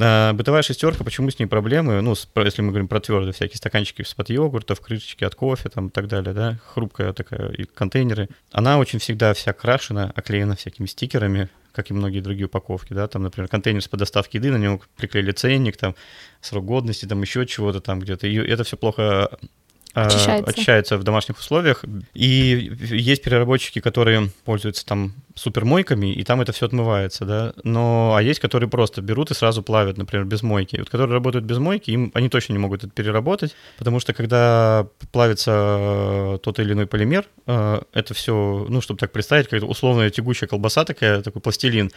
[0.00, 2.00] А, бытовая шестерка, почему с ней проблемы?
[2.00, 5.88] Ну, с- если мы говорим про твердые всякие стаканчики из-под йогуртов, крышечки от кофе там
[5.88, 8.28] и так далее, да, хрупкая такая, и контейнеры.
[8.52, 13.22] Она очень всегда вся крашена, оклеена всякими стикерами, как и многие другие упаковки, да, там,
[13.22, 15.94] например, контейнер с доставки еды, на него приклеили ценник, там,
[16.40, 19.30] срок годности, там, еще чего-то там где-то, и это все плохо
[20.04, 20.50] Очищается.
[20.50, 21.82] очищается в домашних условиях.
[22.12, 27.52] И есть переработчики, которые пользуются там супермойками, и там это все отмывается, да.
[27.64, 30.76] Но а есть, которые просто берут и сразу плавят, например, без мойки.
[30.76, 34.86] Вот которые работают без мойки, им они точно не могут это переработать, потому что когда
[35.12, 40.48] плавится тот или иной полимер, э, это все, ну, чтобы так представить, как условная тягучая
[40.48, 41.90] колбаса такая, такой пластилин,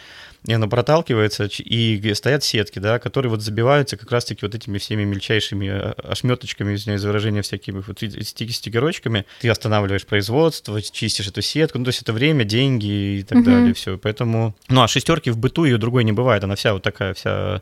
[0.45, 5.03] и она проталкивается, и стоят сетки, да, которые вот забиваются как раз-таки вот этими всеми
[5.03, 9.25] мельчайшими э, ошметочками, извиняюсь за выражение, всякими вот стики- стикерочками.
[9.41, 13.45] Ты останавливаешь производство, чистишь эту сетку, ну, то есть это время, деньги и так Мгм.
[13.45, 13.97] далее, все.
[13.97, 17.61] Поэтому, ну, а шестерки в быту ее другой не бывает, она вся вот такая, вся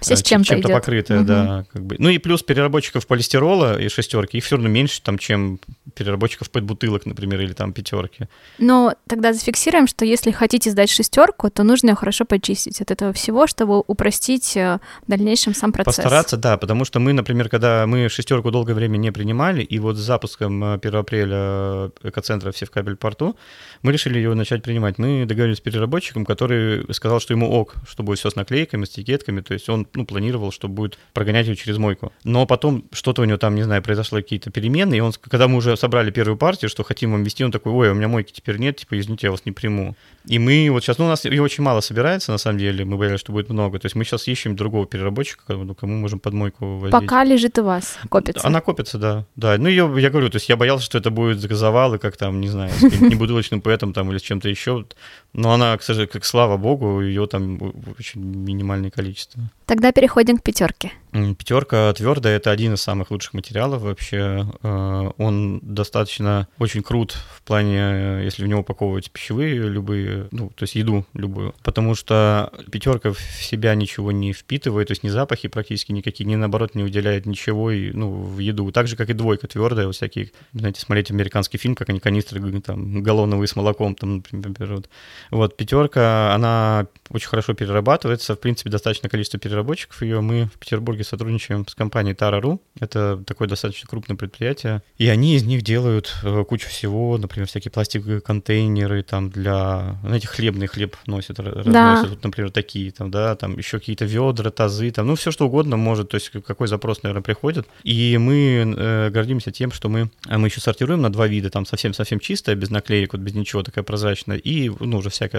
[0.00, 0.76] Все с э, чем-то чем-то идет.
[0.76, 1.26] покрытая, Мгм.
[1.26, 1.96] да, как бы.
[1.98, 5.58] Ну и плюс переработчиков полистирола и шестерки, их все равно меньше, там, чем
[5.94, 8.26] переработчиков бутылок, например, или там пятерки.
[8.58, 13.12] Но тогда зафиксируем, что если хотите сдать шестерку, то нужно ее хорошо почистить от этого
[13.12, 15.96] всего, чтобы упростить э, в дальнейшем сам процесс.
[15.96, 19.96] Постараться, да, потому что мы, например, когда мы шестерку долгое время не принимали, и вот
[19.96, 23.36] с запуском э, 1 апреля э, экоцентра все в кабель порту,
[23.82, 24.98] мы решили ее начать принимать.
[24.98, 28.90] Мы договорились с переработчиком, который сказал, что ему ок, что будет все с наклейками, с
[28.90, 32.12] этикетками, то есть он ну, планировал, что будет прогонять ее через мойку.
[32.24, 35.56] Но потом что-то у него там, не знаю, произошло какие-то перемены, и он, когда мы
[35.56, 38.58] уже собрали первую партию, что хотим вам вести, он такой, ой, у меня мойки теперь
[38.58, 39.94] нет, типа, извините, я вас не приму.
[40.26, 42.96] И мы вот сейчас, ну, у нас ее очень мало собирается, на самом деле, мы
[42.96, 46.34] боялись, что будет много, то есть мы сейчас ищем другого переработчика, ну, кому можем под
[46.34, 46.92] мойку возить.
[46.92, 48.46] Пока лежит у вас, копится.
[48.46, 49.24] Она копится, да.
[49.36, 49.56] Да.
[49.58, 52.48] Ну, ее, я говорю, то есть я боялся, что это будет завалы, как там, не
[52.48, 54.84] знаю, с небутылочным поэтом там или с чем-то еще.
[55.32, 57.58] Но она, к сожалению, как слава богу, ее там
[57.98, 59.42] очень минимальное количество.
[59.66, 60.92] Тогда переходим к пятерке.
[61.12, 64.46] Пятерка твердая это один из самых лучших материалов вообще.
[64.62, 70.64] Э, Он достаточно очень крут в плане, если в него упаковывать пищевые любые, ну, то
[70.64, 71.54] есть еду любую.
[71.62, 76.36] Потому что пятерка в себя ничего не впитывает, то есть ни запахи практически никакие, ни
[76.36, 78.70] наоборот не уделяет ничего и, ну, в еду.
[78.72, 82.60] Так же, как и двойка твердая, вот всякие, знаете, смотреть американский фильм, как они канистры
[82.60, 84.88] там галлоновые с молоком там, например, берут.
[85.30, 88.34] Вот пятерка, она очень хорошо перерабатывается.
[88.34, 90.20] В принципе, достаточное количество переработчиков ее.
[90.20, 92.60] Мы в Петербурге сотрудничаем с компанией Tara.ru.
[92.80, 94.82] Это такое достаточно крупное предприятие.
[94.96, 99.98] И они из них делают э, кучу всего, например, всякие пластиковые контейнеры там для...
[100.02, 101.52] Знаете, хлебный хлеб носят, Да.
[101.52, 105.46] разносят, вот, например, такие там, да, там еще какие-то ведра, тазы, там, ну, все что
[105.46, 107.66] угодно может, то есть какой запрос, наверное, приходит.
[107.82, 111.66] И мы э, гордимся тем, что мы, а мы еще сортируем на два вида, там
[111.66, 115.38] совсем-совсем чистая, без наклеек, вот без ничего, такая прозрачная, и, ну, уже всякая,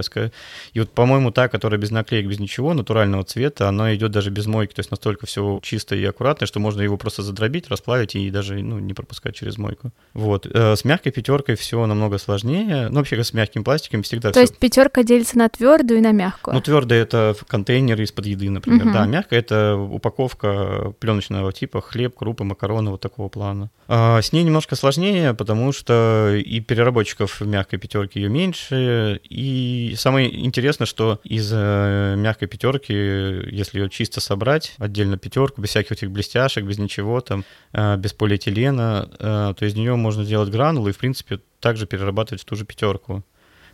[0.73, 4.45] и вот, по-моему, та, которая без наклеек, без ничего, натурального цвета, она идет даже без
[4.45, 8.29] мойки, то есть настолько все чисто и аккуратно, что можно его просто задробить, расплавить и
[8.29, 9.91] даже, ну, не пропускать через мойку.
[10.13, 10.45] Вот.
[10.45, 14.41] Э, С мягкой пятеркой все намного сложнее, ну, вообще с мягким пластиком всегда То все
[14.41, 16.53] есть пятерка делится на твердую и на мягкую.
[16.55, 18.85] ну, твердая это контейнеры из-под еды, например.
[18.85, 18.93] Мгм.
[18.93, 23.69] Да, мягкая это упаковка пленочного типа, хлеб, крупы, макароны, вот такого плана.
[23.87, 29.19] А, с ней немножко сложнее, потому что и переработчиков в мягкой пятерке ее меньше.
[29.23, 35.61] И самое интересное, что из э, мягкой пятерки, если ее чисто собрать, отдельно пятерку, пятерку,
[35.61, 40.23] без всяких этих блестяшек, без ничего там, э, без полиэтилена, э, то из нее можно
[40.23, 43.23] сделать гранулы и, в принципе, также перерабатывать в ту же пятерку.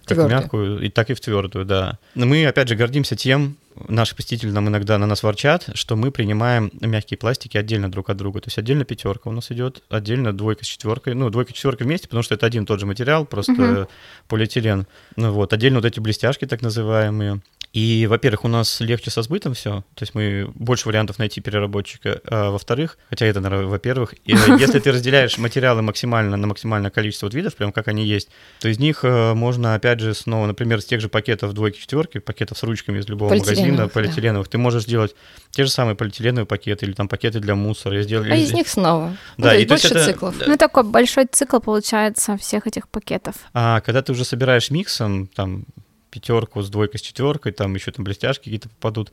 [0.06, 0.40] Как Твёрдую.
[0.40, 1.98] мягкую, и так и в твердую, да.
[2.14, 3.58] Но мы, опять же, гордимся тем,
[3.90, 8.18] наши посетители нам иногда на нас ворчат, что мы принимаем мягкие пластики отдельно друг от
[8.18, 8.40] друга.
[8.40, 11.16] То есть отдельно пятерка у нас идет, отдельно двойка с четверкой.
[11.16, 13.88] Ну, двойка с четверкой вместе, потому что это один и тот же материал, просто Мгм.
[14.28, 14.86] полиэтилен.
[15.16, 17.42] Ну вот, отдельно вот эти блестяшки так называемые.
[17.76, 22.22] И, во-первых, у нас легче со сбытом все, то есть мы больше вариантов найти переработчика.
[22.26, 27.34] А во-вторых, хотя это, наверное, во-первых, если ты разделяешь материалы максимально на максимальное количество вот
[27.34, 28.30] видов, прям как они есть,
[28.62, 32.58] то из них э, можно, опять же, снова, например, с тех же пакетов двойки-четверки, пакетов
[32.58, 34.52] с ручками из любого магазина, Полиэтиленовых, да.
[34.52, 35.14] ты можешь сделать
[35.52, 37.96] те же самые полиэтиленовые пакеты или там пакеты для мусора.
[37.96, 39.18] А из них снова.
[39.38, 40.36] Да, Ну, то и то больше это- циклов.
[40.48, 43.36] Ну, такой большой цикл получается всех этих пакетов.
[43.54, 45.66] А когда ты уже собираешь миксом, там,
[46.16, 49.12] пятерку с двойкой, с четверкой, там еще там блестяшки какие-то попадут,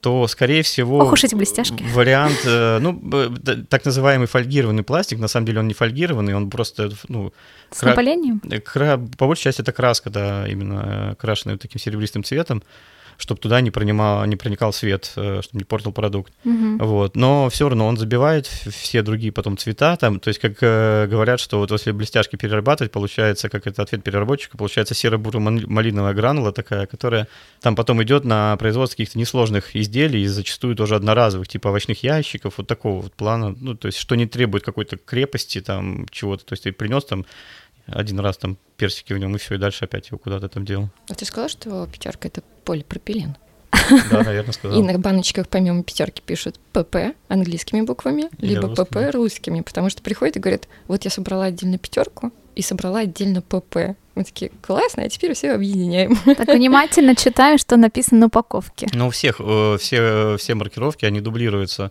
[0.00, 0.98] то, скорее всего...
[0.98, 1.82] Ох уж эти блестяшки.
[1.94, 3.00] Вариант, э, ну,
[3.68, 7.32] так называемый фольгированный пластик, на самом деле он не фольгированный, он просто, ну,
[7.70, 8.40] С Кра- напылением?
[8.50, 12.62] э, кра- по большей части это краска, да, именно э, крашеная вот таким серебристым цветом,
[13.16, 16.32] чтобы туда не, пронимал, не проникал свет, чтобы не портил продукт.
[16.44, 16.78] Мгм.
[16.78, 17.16] Вот.
[17.16, 19.96] Но все равно он забивает все другие потом цвета.
[19.96, 24.02] Там, то есть, как э, говорят, что вот если блестяшки перерабатывать, получается, как это ответ
[24.02, 27.28] переработчика, получается серо-буро-малиновая гранула такая, которая
[27.60, 32.54] там потом идет на производство каких-то несложных изделий, и зачастую тоже одноразовых, типа овощных ящиков,
[32.58, 33.54] вот такого вот плана.
[33.58, 36.44] Ну, то есть, что не требует какой-то крепости, там, чего-то.
[36.44, 37.24] То есть, ты принес там
[37.86, 40.88] один раз там персики в нем, и все, и дальше опять его куда-то там делал.
[41.08, 43.36] А ты сказал, что пятерка это полипропилен?
[44.10, 44.78] Да, наверное, сказал.
[44.78, 46.96] И на баночках помимо пятерки пишут ПП
[47.28, 48.84] английскими буквами, Или либо русскими.
[48.84, 53.42] ПП русскими, потому что приходят и говорят, вот я собрала отдельно пятерку и собрала отдельно
[53.42, 53.96] ПП.
[54.14, 56.16] Мы такие, классно, а теперь все объединяем.
[56.24, 58.86] Так внимательно читаю, что написано на упаковке.
[58.92, 61.90] Но у всех, э, все, все маркировки, они дублируются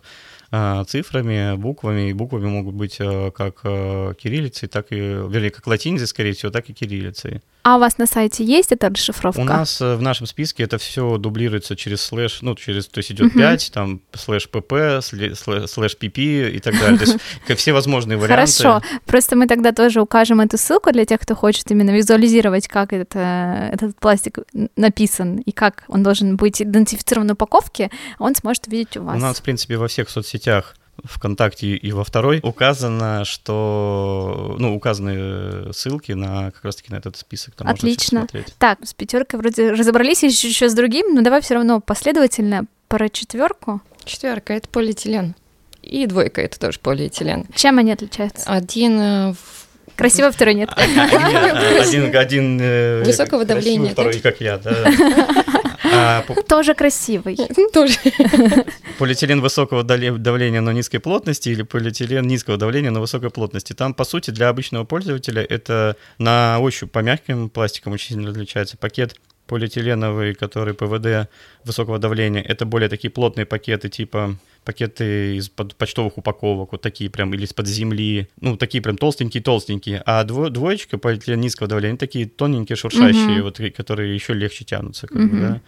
[0.86, 6.06] цифрами, буквами, и буквами могут быть э, как э, кириллицей, так и, вернее, как латиницей,
[6.06, 7.40] скорее всего, так и кириллицей.
[7.64, 9.40] А у вас на сайте есть эта расшифровка?
[9.40, 13.10] У нас э, в нашем списке это все дублируется через слэш, ну, через, то есть
[13.10, 13.38] идет Мгм.
[13.38, 16.98] 5, там, слэш pp, слэ- слэш pp и так далее.
[16.98, 17.18] То есть
[17.56, 18.52] все возможные варианты.
[18.62, 22.92] Хорошо, просто мы тогда тоже укажем эту ссылку для тех, кто хочет именно визуализировать, как
[22.92, 24.40] это, этот пластик
[24.76, 29.16] написан и как он должен быть идентифицирован на упаковке, он сможет увидеть у вас.
[29.16, 35.72] У нас, в принципе, во всех соцсетях ВКонтакте и во второй указано, что, ну, указаны
[35.72, 37.54] ссылки на как раз-таки на этот список.
[37.54, 38.26] Там Отлично.
[38.58, 43.08] Так, с пятеркой вроде разобрались еще, еще с другим, но давай все равно последовательно про
[43.08, 43.80] четверку.
[44.04, 45.34] Четверка это полиэтилен.
[45.82, 47.46] И двойка это тоже полиэтилен.
[47.54, 48.50] Чем они отличаются?
[48.50, 49.64] Один э, в-
[49.96, 50.70] Красиво, второй нет.
[50.76, 54.74] Один, один э, Высокого давления, второй как я, да.
[55.94, 57.36] А, Тоже красивый.
[57.72, 57.98] тоже.
[58.98, 63.72] Полиэтилен высокого давления, но низкой плотности, или полиэтилен низкого давления, но высокой плотности.
[63.72, 68.76] Там, по сути, для обычного пользователя это на ощупь по мягким пластикам очень сильно различается.
[68.76, 71.28] Пакет полиэтиленовый, который ПВД
[71.64, 77.34] высокого давления, это более такие плотные пакеты, типа пакеты из-под почтовых упаковок, вот такие прям,
[77.34, 80.02] или из-под земли, ну, такие прям толстенькие-толстенькие.
[80.06, 83.42] А дво- двоечка полиэтилен низкого давления, такие тоненькие, шуршащие, Мгм.
[83.42, 85.40] вот, которые еще легче тянутся, как бы, Мгм.
[85.40, 85.60] да.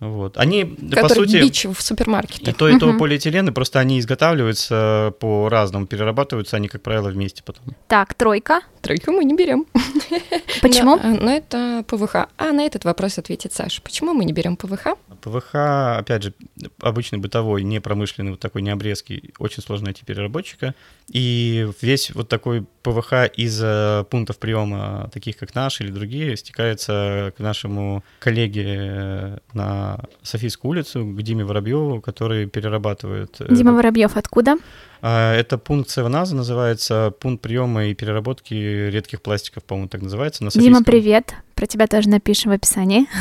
[0.00, 0.36] Вот.
[0.38, 1.40] Они, по Который сути...
[1.42, 2.56] бич в И супермаркетах.
[2.56, 2.98] то, и то Мгм.
[2.98, 7.74] полиэтилены, просто они изготавливаются по-разному, перерабатываются они, как правило, вместе потом.
[7.88, 8.60] Так, тройка.
[8.88, 9.66] Тройку мы не берем.
[10.62, 10.96] Почему?
[10.96, 12.26] Но, э, но это ПВХ.
[12.38, 13.82] А на этот вопрос ответит Саша.
[13.82, 14.96] Почему мы не берем ПВХ?
[15.20, 15.54] ПВХ,
[15.98, 16.32] опять же,
[16.80, 20.74] обычный бытовой, не промышленный, вот такой не обрезки, очень сложно найти переработчика.
[21.12, 27.34] И весь вот такой ПВХ из э, пунктов приема, таких как наш или другие, стекается
[27.36, 33.36] к нашему коллеге э, на Софийскую улицу, к Диме Воробьеву, который перерабатывает...
[33.50, 34.56] Дима Воробьев откуда?
[35.00, 40.44] А, Это пункт Севназа называется, пункт приема и переработки редких пластиков, по-моему, так называется.
[40.44, 41.34] На Дима, привет.
[41.54, 43.06] Про тебя тоже напишем в описании.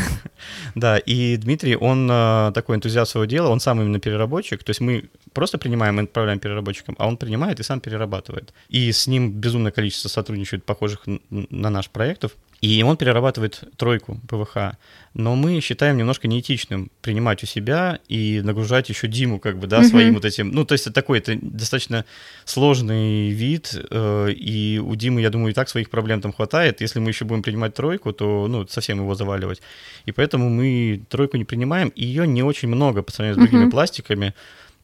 [0.75, 4.79] Да, и Дмитрий, он а, такой энтузиаст своего дела, он сам именно переработчик, то есть
[4.79, 8.53] мы просто принимаем и отправляем переработчикам, а он принимает и сам перерабатывает.
[8.69, 14.77] И с ним безумное количество сотрудничает похожих на наш проектов, и он перерабатывает тройку ПВХ.
[15.13, 19.79] Но мы считаем немножко неэтичным принимать у себя и нагружать еще Диму, как бы, да,
[19.79, 19.87] Мгм.
[19.89, 20.51] своим вот этим.
[20.51, 22.05] Ну, то есть это такой, это достаточно
[22.45, 26.81] сложный вид, э, и у Димы, я думаю, и так своих проблем там хватает.
[26.81, 29.61] Если мы еще будем принимать тройку, то, ну, совсем его заваливать.
[30.05, 33.69] И поэтому мы тройку не принимаем, и ее не очень много по сравнению с другими
[33.69, 34.33] пластиками.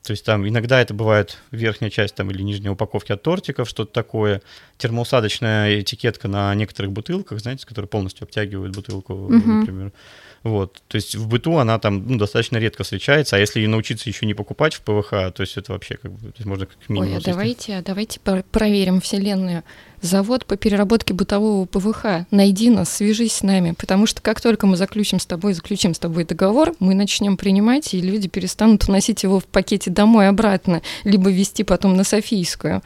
[0.03, 3.93] То есть там иногда это бывает верхняя часть там или нижняя упаковки от тортиков, что-то
[3.93, 4.41] такое.
[4.77, 9.59] Термоусадочная этикетка на некоторых бутылках, знаете, которые полностью обтягивают бутылку, Мгм.
[9.61, 9.91] например.
[10.43, 14.09] Вот, то есть в быту она там ну, достаточно редко встречается, а если и научиться
[14.09, 16.77] еще не покупать в ПВХ, то есть это вообще как бы, то есть можно как
[16.89, 17.13] минимум...
[17.13, 19.63] Ой, а давайте, а давайте про- проверим вселенную.
[20.01, 22.27] Завод по переработке бытового ПВХ.
[22.29, 25.99] Найди нас, свяжись с нами, потому что как только мы заключим с тобой, заключим с
[25.99, 31.31] тобой договор, мы начнем принимать, и люди перестанут уносить его в пакете домой обратно, либо
[31.31, 32.83] везти потом на Софийскую.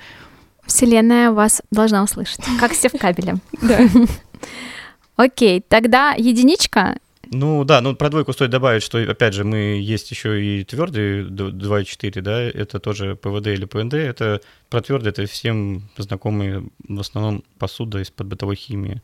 [0.68, 3.38] Вселенная вас должна услышать, как все в кабеле.
[3.64, 3.80] Да.
[5.16, 7.00] Окей, тогда единичка.
[7.32, 11.26] Ну да, ну про двойку стоит добавить, что опять же мы есть еще и твердые
[11.26, 17.44] 2,4, да, это тоже ПВД или ПНД, это про твердые, это всем знакомые в основном
[17.60, 19.02] посуда из-под бытовой химии.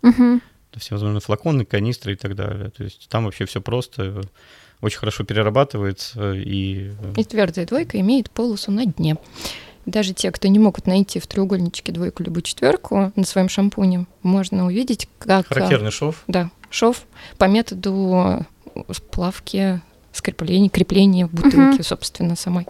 [0.72, 2.72] Это всевозможные флаконы, канистры и так далее.
[2.72, 4.24] То есть там вообще все просто,
[4.82, 9.18] очень хорошо перерабатывается и э, И твердая двойка имеет полосу на дне.
[9.86, 14.66] Даже те, кто не могут найти в треугольничке двойку либо четверку на своем шампуне, можно
[14.66, 16.24] увидеть, как а, характерный шов.
[16.28, 17.06] да, шов
[17.38, 18.46] по методу
[18.92, 19.80] сплавки,
[20.12, 21.84] скрепления, крепления бутылки, Мгм.
[21.84, 22.66] собственно, самой.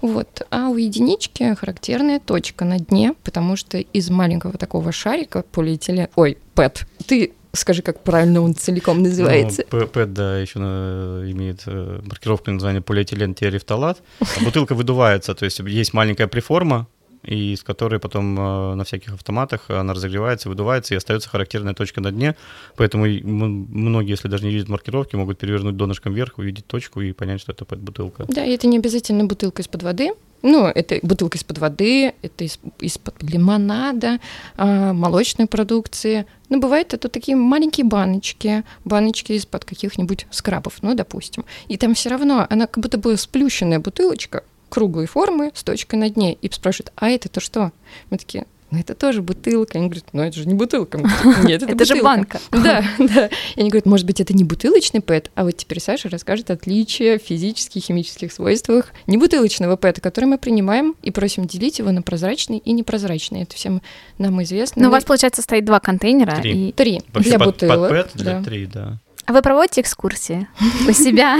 [0.00, 0.42] Вот.
[0.50, 6.08] А у единички характерная точка на дне, потому что из маленького такого шарика полиэтилен...
[6.16, 6.86] Ой, ПЭТ.
[7.06, 9.64] Ты скажи, как правильно он целиком называется.
[9.70, 14.02] Ну, ПЭТ, да, еще на- имеет э, маркировку названия полиэтилен теорефталат.
[14.20, 16.86] А бутылка выдувается, то есть есть маленькая приформа,
[17.24, 22.00] и с которой потом э, на всяких автоматах она разогревается, выдувается, и остается характерная точка
[22.00, 22.34] на дне.
[22.76, 27.40] Поэтому многие, если даже не видят маркировки, могут перевернуть донышком вверх, увидеть точку и понять,
[27.40, 28.24] что это ПЭТ-бутылка.
[28.28, 30.10] Да, и это не обязательно бутылка из-под воды.
[30.42, 34.18] Ну, это бутылка из-под воды, это из- из-под лимонада,
[34.56, 36.26] а, молочной продукции.
[36.48, 41.44] Ну, бывает это такие маленькие баночки, баночки из-под каких-нибудь скрабов, ну, допустим.
[41.68, 44.42] И там все равно она как будто бы сплющенная бутылочка
[44.72, 46.32] круглой формы с точкой на дне.
[46.34, 47.72] И спрашивают, а это-то что?
[48.10, 49.76] Мы такие, ну, это тоже бутылка.
[49.76, 50.96] Они говорят, ну, это же не бутылка.
[50.96, 52.04] Мы такие, Нет, это Это же бутылка».
[52.16, 52.40] банка.
[52.50, 53.26] Да, да.
[53.54, 57.18] И они говорят, может быть, это не бутылочный ПЭТ, а вот теперь Саша расскажет отличия
[57.18, 62.56] в физических, химических свойствах небутылочного ПЭТа, который мы принимаем и просим делить его на прозрачный
[62.58, 63.42] и непрозрачный.
[63.42, 63.82] Это всем
[64.16, 64.80] нам известно.
[64.80, 66.36] Ну, у Мы- вас, получается, стоит два контейнера.
[66.40, 66.68] Три.
[66.68, 67.78] и- три Вообще для под, бутылок.
[67.78, 68.42] под ПЭТ для да.
[68.42, 68.98] три, да.
[69.32, 70.46] А вы проводите экскурсии
[70.86, 71.38] у себя?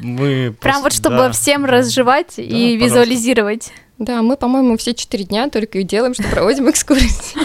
[0.00, 3.72] Мы Прям вот чтобы всем разжевать и визуализировать.
[3.98, 7.38] Да, мы, по-моему, все четыре дня только и делаем, что проводим экскурсии.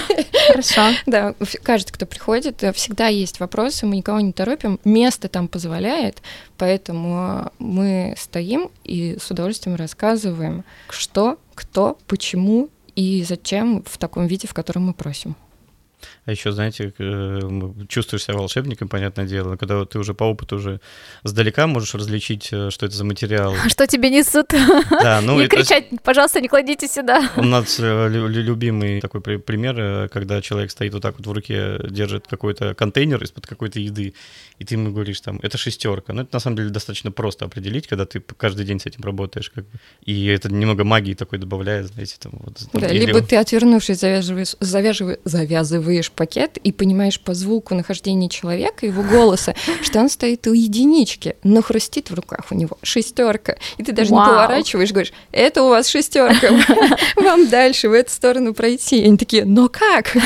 [0.48, 0.96] Хорошо.
[1.06, 6.24] Да, каждый, кто приходит, э, всегда есть вопросы, мы никого не торопим, место там позволяет,
[6.58, 14.26] поэтому э, мы стоим и с удовольствием рассказываем, что, кто, почему и зачем в таком
[14.26, 15.36] виде, в котором мы просим.
[16.26, 17.40] А еще, знаете, э,
[17.88, 20.80] чувствуешь себя волшебником, понятное дело, но когда вот ты уже по опыту уже
[21.24, 23.54] сдалека можешь различить, э, что это за материал.
[23.64, 24.48] А Что тебе несут?
[24.90, 27.30] Да, ну Не это кричать, пожалуйста, не кладите сюда.
[27.38, 31.28] у нас э, лю- лю- любимый такой при- пример, когда человек стоит вот так вот
[31.28, 34.16] в руке, держит какой-то контейнер из-под какой-то еды,
[34.58, 36.14] и ты ему говоришь там, это шестерка.
[36.14, 39.52] Ну, это на самом деле достаточно просто определить, когда ты каждый день с этим работаешь,
[39.52, 39.78] как бы.
[40.04, 42.58] И это немного магии такой добавляет, знаете, там вот.
[42.74, 48.86] Да, или- либо ты, отвернувшись, завязываешь, завязываешь, завязываешь пакет и понимаешь по звуку нахождения человека,
[48.86, 53.58] его голоса, что он стоит у единички, но хрустит в руках у него шестерка.
[53.78, 54.22] И ты даже Вау.
[54.22, 56.50] не поворачиваешь, говоришь, это у вас шестерка,
[57.16, 59.02] вам дальше в эту сторону пройти.
[59.02, 60.16] И они такие, но как?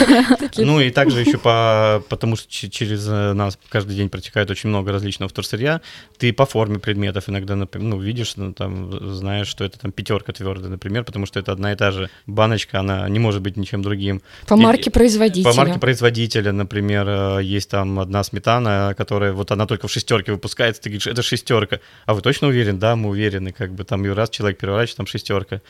[0.58, 4.70] Ну и также еще по, потому что че- через э, нас каждый день протекает очень
[4.70, 5.82] много различного вторсырья,
[6.18, 10.34] ты по форме предметов иногда например, ну, видишь, ну, там, знаешь, что это там пятерка
[10.34, 13.82] твердая, например, потому что это одна и та же баночка, она не может быть ничем
[13.82, 14.22] другим.
[14.48, 15.52] По марке производителя.
[15.52, 20.32] По марке производителя, например, э, есть там одна сметана, которая вот она только в шестерке
[20.32, 21.80] выпускается, ты говоришь, это шестерка.
[22.06, 22.80] А вы точно уверены?
[22.80, 25.62] Да, мы уверены, как бы там и раз человек переворачивает, там шестерка.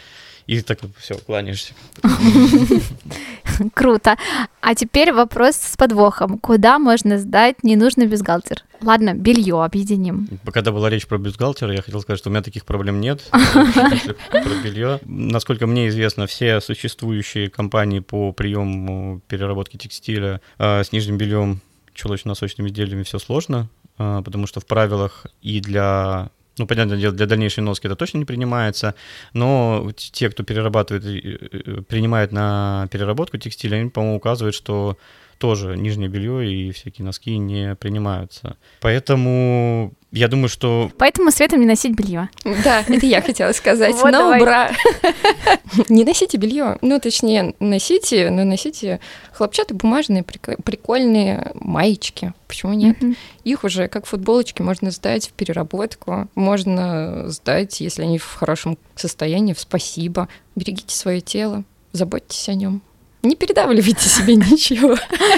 [0.50, 1.74] И так все, кланяешься.
[3.76, 4.18] Круто.
[4.62, 6.40] А теперь вопрос с подвохом.
[6.40, 8.64] Куда можно сдать ненужный бюстгальтер?
[8.82, 10.28] Ладно, белье объединим.
[10.52, 13.22] Когда была речь про бюстгальтер, я хотел сказать, что у меня таких проблем нет.
[14.32, 15.00] Про белье.
[15.06, 21.62] Насколько мне известно, все существующие компании по приему переработки текстиля э, с нижним бельем,
[21.94, 23.70] чулочно-носочными изделиями все сложно,
[24.00, 28.20] э, потому что в правилах и для ну, понятное дело, для дальнейшей носки это точно
[28.20, 28.96] не принимается,
[29.34, 34.98] но те, кто перерабатывает, э, э, принимает на переработку текстиля, они, по-моему, указывают, что
[35.38, 38.58] тоже нижнее белье и всякие носки не принимаются.
[38.82, 40.92] Поэтому Я думаю, что...
[40.98, 42.30] Поэтому советуем не носить белье.
[42.64, 43.94] Да, это я хотела сказать.
[43.96, 44.42] Вот Но, давай.
[44.42, 44.72] бра,
[45.90, 46.78] не носите белье.
[46.82, 49.00] Ну, точнее, носите, но носите
[49.34, 52.34] хлопчатобумажные прик- прикольные маечки.
[52.48, 52.98] Почему нет?
[53.44, 56.28] Их уже, как футболочки, можно сдать в переработку.
[56.34, 60.28] Можно сдать, если они в хорошем состоянии, в спасибо.
[60.56, 62.82] Берегите свое тело, заботьтесь о нем.
[63.22, 64.90] Не передавливайте себе ничего.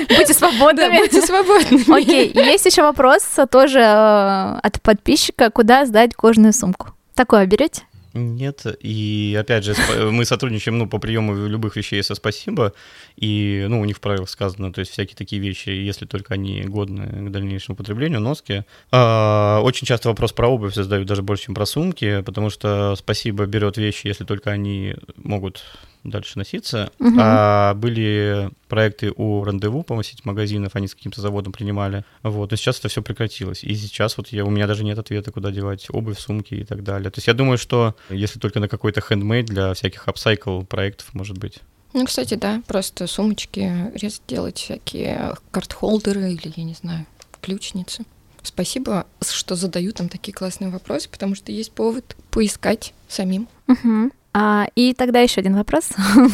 [0.09, 0.97] Будьте Да, свободными.
[0.97, 1.83] будьте свободны.
[1.93, 6.89] Окей, есть еще вопрос тоже э, от подписчика, куда сдать кожаную сумку.
[7.15, 7.83] Такое берете?
[8.13, 9.73] Нет, и опять же,
[10.11, 12.73] мы сотрудничаем ну, по приему любых вещей со спасибо,
[13.15, 16.61] и ну, у них в правилах сказано, то есть всякие такие вещи, если только они
[16.63, 18.63] годны к дальнейшему употреблению, носки.
[18.91, 23.45] А, очень часто вопрос про обувь задают даже больше, чем про сумки, потому что спасибо
[23.45, 25.63] берет вещи, если только они могут
[26.03, 26.91] дальше носиться.
[26.99, 27.17] Мгм.
[27.19, 32.03] А были проекты у Рандеву, по-моему, сеть магазинов, они с каким-то заводом принимали.
[32.23, 33.63] Вот, но сейчас это все прекратилось.
[33.63, 36.83] И сейчас вот я, у меня даже нет ответа, куда девать обувь, сумки и так
[36.83, 37.11] далее.
[37.11, 41.37] То есть я думаю, что если только на какой-то хендмейд для всяких апсайкл проектов, может
[41.37, 41.59] быть.
[41.93, 47.05] Ну, кстати, да, просто сумочки резать делать всякие карт-холдеры или, я не знаю,
[47.41, 48.05] ключницы.
[48.43, 53.47] Спасибо, что задают там такие классные вопросы, потому что есть повод поискать самим.
[53.67, 54.11] Мгм.
[54.33, 55.89] А, и тогда еще один вопрос.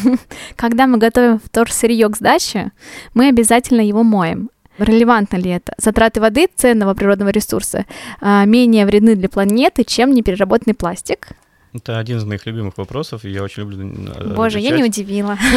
[0.56, 2.72] Когда мы готовим вторсырье к сдаче,
[3.14, 4.50] мы обязательно его моем.
[4.78, 5.74] Релевантно ли это?
[5.76, 7.84] Затраты воды, ценного природного ресурса,
[8.20, 11.28] а, менее вредны для планеты, чем непереработанный пластик.
[11.74, 13.78] Это один из моих любимых вопросов, и я очень люблю
[14.16, 14.78] э, Боже, я отвечать.
[14.78, 15.36] не удивила.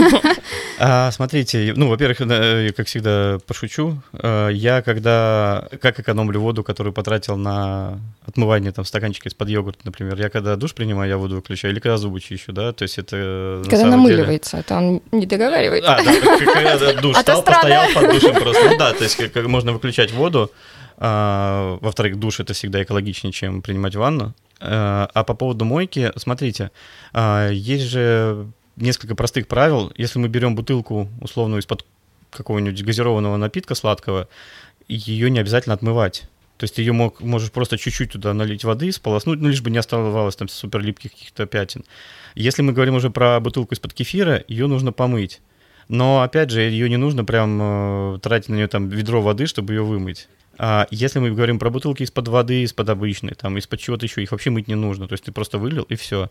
[0.83, 4.01] А, смотрите, ну, во-первых, я, как всегда, пошучу.
[4.13, 10.17] Э, Я когда, как экономлю воду, которую потратил на отмывание там стаканчика из-под йогурта, например,
[10.19, 13.15] я когда душ принимаю, я воду выключаю, или когда зубы чищу, да, то есть это
[13.15, 15.95] э, на Когда самом деле- намыливается, это он не договаривается.
[15.95, 16.13] А, да,
[16.53, 18.69] когда душ А стал, постоял под душем просто.
[18.71, 20.51] Ну да, то есть как, как можно выключать воду.
[20.97, 24.33] А, во-вторых, душ это всегда экологичнее, чем принимать ванну.
[24.61, 26.71] А, а по поводу мойки, смотрите,
[27.13, 29.91] а, есть же несколько простых правил.
[29.97, 31.85] Если мы берем бутылку условно из-под
[32.29, 34.27] какого-нибудь газированного напитка сладкого,
[34.87, 36.23] ее не обязательно отмывать.
[36.57, 39.71] То есть ты ее мог, можешь просто чуть-чуть туда налить воды, сполоснуть, ну лишь бы
[39.71, 41.83] не оставалось там супер липких каких-то пятен.
[42.35, 45.41] Если мы говорим уже про бутылку из-под кефира, ее нужно помыть.
[45.87, 49.73] Но опять же, ее не нужно прям э, тратить на нее там ведро воды, чтобы
[49.73, 50.29] ее вымыть.
[50.63, 54.31] А если мы говорим про бутылки из-под воды, из-под обычной, там, из-под чего-то еще, их
[54.31, 55.07] вообще мыть не нужно.
[55.07, 56.29] То есть ты просто вылил и все.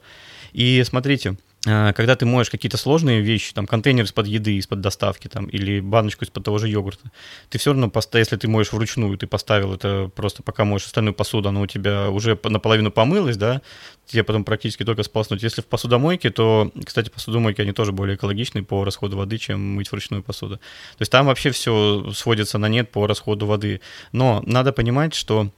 [0.52, 5.44] И смотрите, когда ты моешь какие-то сложные вещи, там, контейнер из-под еды, из-под доставки, там,
[5.44, 7.10] или баночку из-под того же йогурта,
[7.50, 11.50] ты все равно, если ты моешь вручную, ты поставил это просто пока моешь остальную посуду,
[11.50, 13.60] она у тебя уже по- наполовину помылась, да,
[14.06, 15.42] тебе потом практически только сполоснуть.
[15.42, 19.92] Если в посудомойке, то, кстати, посудомойки, они тоже более экологичны по расходу воды, чем мыть
[19.92, 20.56] вручную посуду.
[20.56, 23.82] То есть там вообще все сводится на нет по расходу воды.
[24.12, 25.50] Но надо понимать, что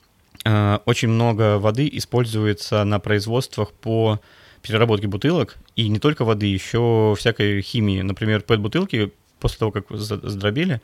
[0.44, 4.20] э, очень много воды используется на производствах по
[4.62, 8.02] переработке бутылок, и не только воды, еще всякой химии.
[8.02, 10.80] Например, пэт-бутылки после того, как за- сдробили,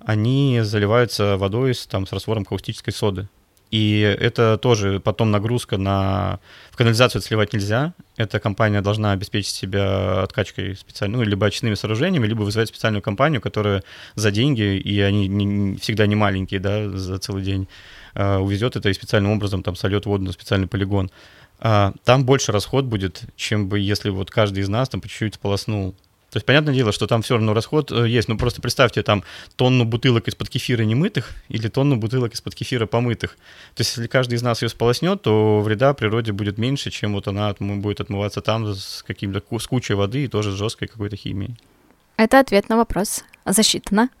[0.00, 3.28] они заливаются водой с, там, с раствором каустической соды.
[3.70, 6.38] И это тоже потом нагрузка на...
[6.70, 7.92] В канализацию это сливать нельзя.
[8.16, 13.40] Эта компания должна обеспечить себя откачкой специально, ну, либо очистными сооружениями, либо вызывать специальную компанию,
[13.40, 13.82] которая
[14.14, 17.66] за деньги, и они не- всегда не маленькие, да, за целый день,
[18.14, 21.10] э, увезет это и специальным образом там сольет воду на специальный полигон.
[21.66, 25.36] А, Там больше расход будет, чем бы если вот каждый из нас там по чуть-чуть
[25.36, 25.92] сполоснул.
[26.30, 28.28] То есть, понятное дело, что там все равно расход э, есть.
[28.28, 29.24] Ну, просто представьте там
[29.56, 33.36] тонну бутылок из-под кефира немытых или тонну бутылок из-под кефира помытых.
[33.76, 37.28] То есть, если каждый из нас ее сполоснет, то вреда природе будет меньше, чем вот
[37.28, 41.16] она отмы- будет отмываться там с каким-то с кучей воды и тоже с жесткой какой-то
[41.16, 41.56] химией.
[42.18, 43.24] Это ответ на вопрос.
[43.46, 44.10] Засчитано.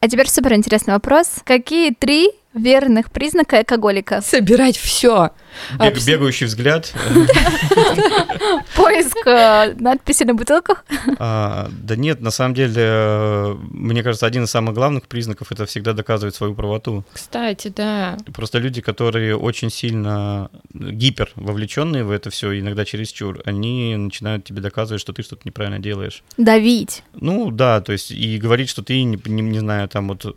[0.00, 1.40] А теперь супер интересный вопрос.
[1.46, 4.20] Какие три верных признака алкоголика?
[4.22, 5.30] Собирать все.
[5.78, 6.92] Бег- Абс- бегающий взгляд.
[8.76, 10.84] Поиск э, надписи на бутылках?
[11.18, 15.66] А, Да нет, на самом деле, э, мне кажется, один из самых главных признаков это
[15.66, 17.04] всегда доказывать свою правоту.
[17.12, 18.16] Кстати, да.
[18.34, 24.60] Просто люди, которые очень сильно гипер вовлеченные в это все, иногда чересчур, они начинают тебе
[24.60, 26.22] доказывать, что ты что-то неправильно делаешь.
[26.36, 27.02] Давить.
[27.14, 30.36] Ну да, то есть и говорить, что ты, не, не, не знаю, там вот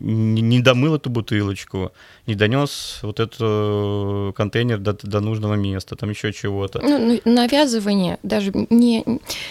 [0.00, 1.92] не, домыл эту бутылочку,
[2.26, 6.80] не донес вот этот э, контейнер до, до нужного места, там еще чего-то.
[6.82, 9.04] Ну, ну, навязывание даже не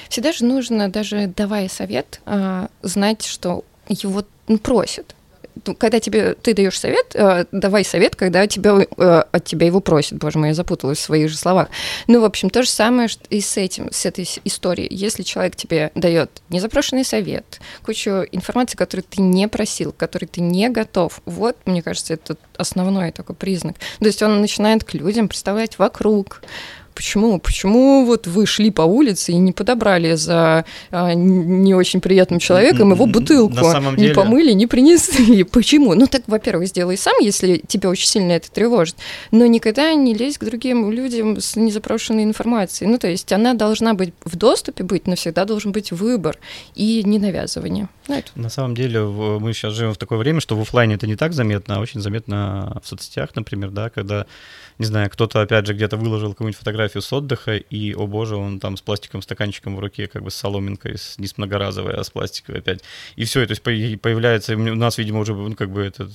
[0.10, 5.16] всегда же нужно даже давая совет а, знать, что его ну, просят.
[5.66, 9.80] Ну, когда тебе ты даешь совет, э, давай совет, когда тебя, э, от тебя его
[9.80, 10.18] просят.
[10.20, 11.70] Боже мой, я запуталась в своих же словах.
[12.08, 14.88] Ну, в общем, то же самое и с этим, с этой историей.
[14.93, 20.70] Если человек тебе дает незапрошенный совет, кучу информации, которую ты не просил, которой ты не
[20.70, 23.78] готов, вот, мне кажется, это основной такой признак.
[23.99, 26.41] То есть он начинает к людям представлять вокруг,
[26.94, 27.39] Почему?
[27.39, 32.92] Почему вот вы шли по улице и не подобрали за а, не очень приятным человеком
[32.92, 33.56] его бутылку?
[33.56, 34.10] На самом деле...
[34.10, 35.44] Не помыли, не принесли.
[35.52, 35.94] Почему?
[35.96, 38.96] Ну так, во-первых, сделай сам, если тебя очень сильно это тревожит,
[39.32, 42.89] но никогда не лезь к другим людям с незапрошенной информацией.
[42.89, 46.38] Ну то есть она должна быть в доступе быть, но всегда должен быть выбор
[46.76, 47.89] и не навязывание.
[48.08, 48.32] Ну, это.
[48.36, 51.34] На самом деле мы сейчас живем в такое время, что в офлайне это не так
[51.34, 54.26] заметно, а очень заметно в соцсетях, например, да, когда
[54.82, 58.60] не знаю, кто-то, опять же, где-то выложил какую-нибудь фотографию с отдыха, и, о боже, он
[58.60, 62.04] там с пластиковым стаканчиком в руке, как бы с соломинкой, с, не с многоразовой, а
[62.04, 62.82] с пластиковой опять.
[63.16, 66.10] И все, то есть появляется, у нас, видимо, уже, ну, как бы, это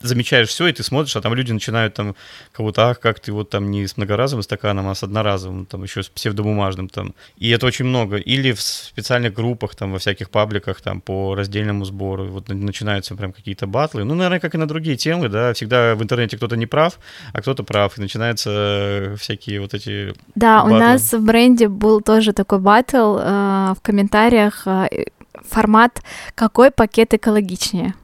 [0.00, 2.14] замечаешь все, и ты смотришь, а там люди начинают там
[2.52, 6.02] кого-то, ах, как ты вот там не с многоразовым стаканом, а с одноразовым, там еще
[6.02, 7.14] с псевдобумажным там.
[7.36, 8.16] И это очень много.
[8.16, 13.32] Или в специальных группах, там, во всяких пабликах, там, по раздельному сбору, вот начинаются прям
[13.32, 14.04] какие-то батлы.
[14.04, 16.98] Ну, наверное, как и на другие темы, да, всегда в интернете кто-то не прав,
[17.32, 20.76] а кто-то прав, и начинаются всякие вот эти Да, батлы.
[20.76, 24.88] у нас в бренде был тоже такой батл э, в комментариях, э,
[25.48, 26.02] формат
[26.34, 27.94] «Какой пакет экологичнее?»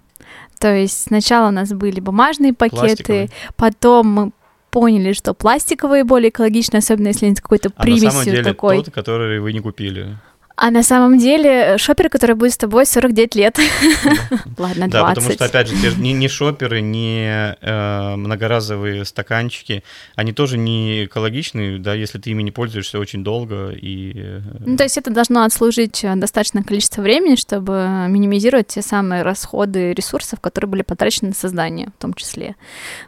[0.64, 4.30] То есть сначала у нас были бумажные пакеты, потом мы
[4.70, 8.42] поняли, что пластиковые более экологичны, особенно если они с какой-то примесью а на самом деле
[8.44, 8.76] такой.
[8.82, 10.16] тот, который вы не купили.
[10.56, 13.58] А на самом деле э, шоперы, который будет с тобой 49 лет.
[14.58, 14.90] Ладно, 20.
[14.90, 19.82] Да, потому что, опять же, ни, ни шоперы, ни э, многоразовые стаканчики,
[20.14, 23.70] они тоже не экологичные, да, если ты ими не пользуешься очень долго.
[23.70, 24.12] И...
[24.14, 29.22] Э, ну, то есть это должно отслужить э, достаточное количество времени, чтобы минимизировать те самые
[29.22, 32.54] расходы ресурсов, которые были потрачены на создание в том числе.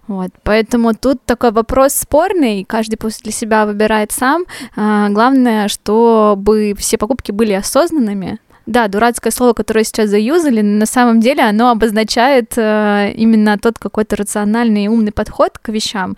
[0.09, 0.30] Вот.
[0.42, 4.47] Поэтому тут такой вопрос спорный, каждый пусть для себя выбирает сам.
[4.74, 11.20] А, главное, чтобы все покупки были осознанными, да, дурацкое слово, которое сейчас заюзали, на самом
[11.20, 16.16] деле оно обозначает э, именно тот какой-то рациональный и умный подход к вещам.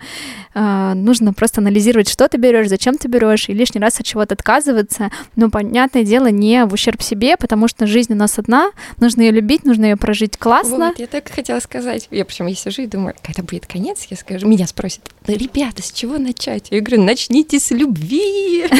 [0.55, 4.33] Э, нужно просто анализировать, что ты берешь, зачем ты берешь, и лишний раз от чего-то
[4.33, 5.11] отказываться.
[5.35, 9.31] Но, понятное дело, не в ущерб себе, потому что жизнь у нас одна, нужно ее
[9.31, 10.87] любить, нужно ее прожить классно.
[10.87, 12.07] Вот, я так хотела сказать.
[12.09, 15.91] Я причем я сижу и думаю, когда будет конец, я скажу, меня спросят, ребята, с
[15.91, 16.69] чего начать?
[16.71, 18.65] Я говорю, начните с любви.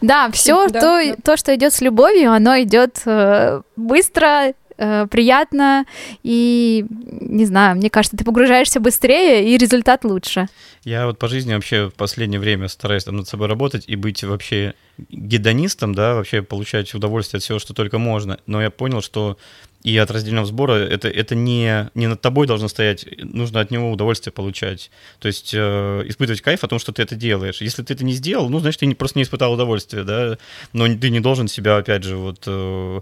[0.00, 5.84] Да, все то, что идет с любовью, оно идет идет э, быстро, э, приятно,
[6.22, 6.86] и,
[7.20, 10.48] не знаю, мне кажется, ты погружаешься быстрее, и результат лучше.
[10.84, 14.24] Я вот по жизни вообще в последнее время стараюсь там над собой работать и быть
[14.24, 14.74] вообще
[15.10, 18.38] гедонистом, да, вообще получать удовольствие от всего, что только можно.
[18.46, 19.38] Но я понял, что
[19.82, 23.90] и от раздельного сбора это, это не, не над тобой должно стоять, нужно от него
[23.90, 24.90] удовольствие получать.
[25.18, 27.60] То есть э, испытывать кайф о том, что ты это делаешь.
[27.60, 30.38] Если ты это не сделал, ну, значит, ты не, просто не испытал удовольствия, да,
[30.72, 32.44] но ты не должен себя, опять же, вот...
[32.46, 33.00] Э,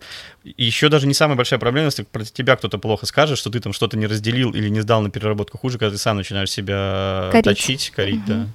[0.57, 3.75] еще даже не самая большая проблема, если про тебя кто-то плохо скажет, что ты там
[3.75, 7.45] что-то не разделил или не сдал на переработку хуже, когда ты сам начинаешь себя корить.
[7.45, 8.27] точить, корить, угу.
[8.27, 8.47] да.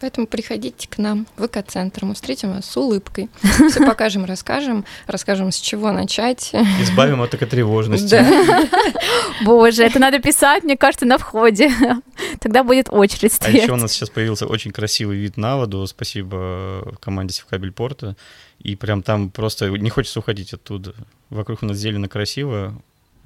[0.00, 5.50] Поэтому приходите к нам в ВК-центр, мы встретим вас с улыбкой, все покажем, расскажем, расскажем,
[5.50, 6.52] с чего начать.
[6.80, 8.10] Избавим от такой тревожности.
[8.10, 8.68] Да.
[9.44, 11.72] Боже, это надо писать, мне кажется, на входе.
[12.40, 13.56] Тогда будет очередь стоять.
[13.56, 18.16] А еще у нас сейчас появился очень красивый вид на воду, спасибо команде Севкабель Порта.
[18.60, 20.94] И прям там просто не хочется уходить оттуда.
[21.30, 22.80] Вокруг у нас зелено красиво,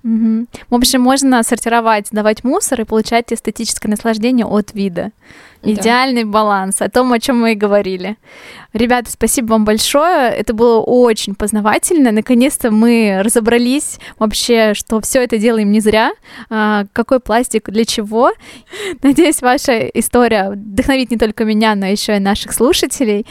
[0.05, 0.47] Угу.
[0.71, 5.13] В общем, можно сортировать, давать мусор и получать эстетическое наслаждение от вида.
[5.63, 5.71] Да.
[5.71, 8.17] Идеальный баланс, о том, о чем мы и говорили.
[8.73, 10.31] Ребята, спасибо вам большое.
[10.31, 12.11] Это было очень познавательно.
[12.11, 16.13] Наконец-то мы разобрались вообще, что все это делаем не зря.
[16.51, 18.33] А, какой пластик для чего.
[19.03, 23.25] Надеюсь, ваша история вдохновит не только меня, но еще и наших слушателей.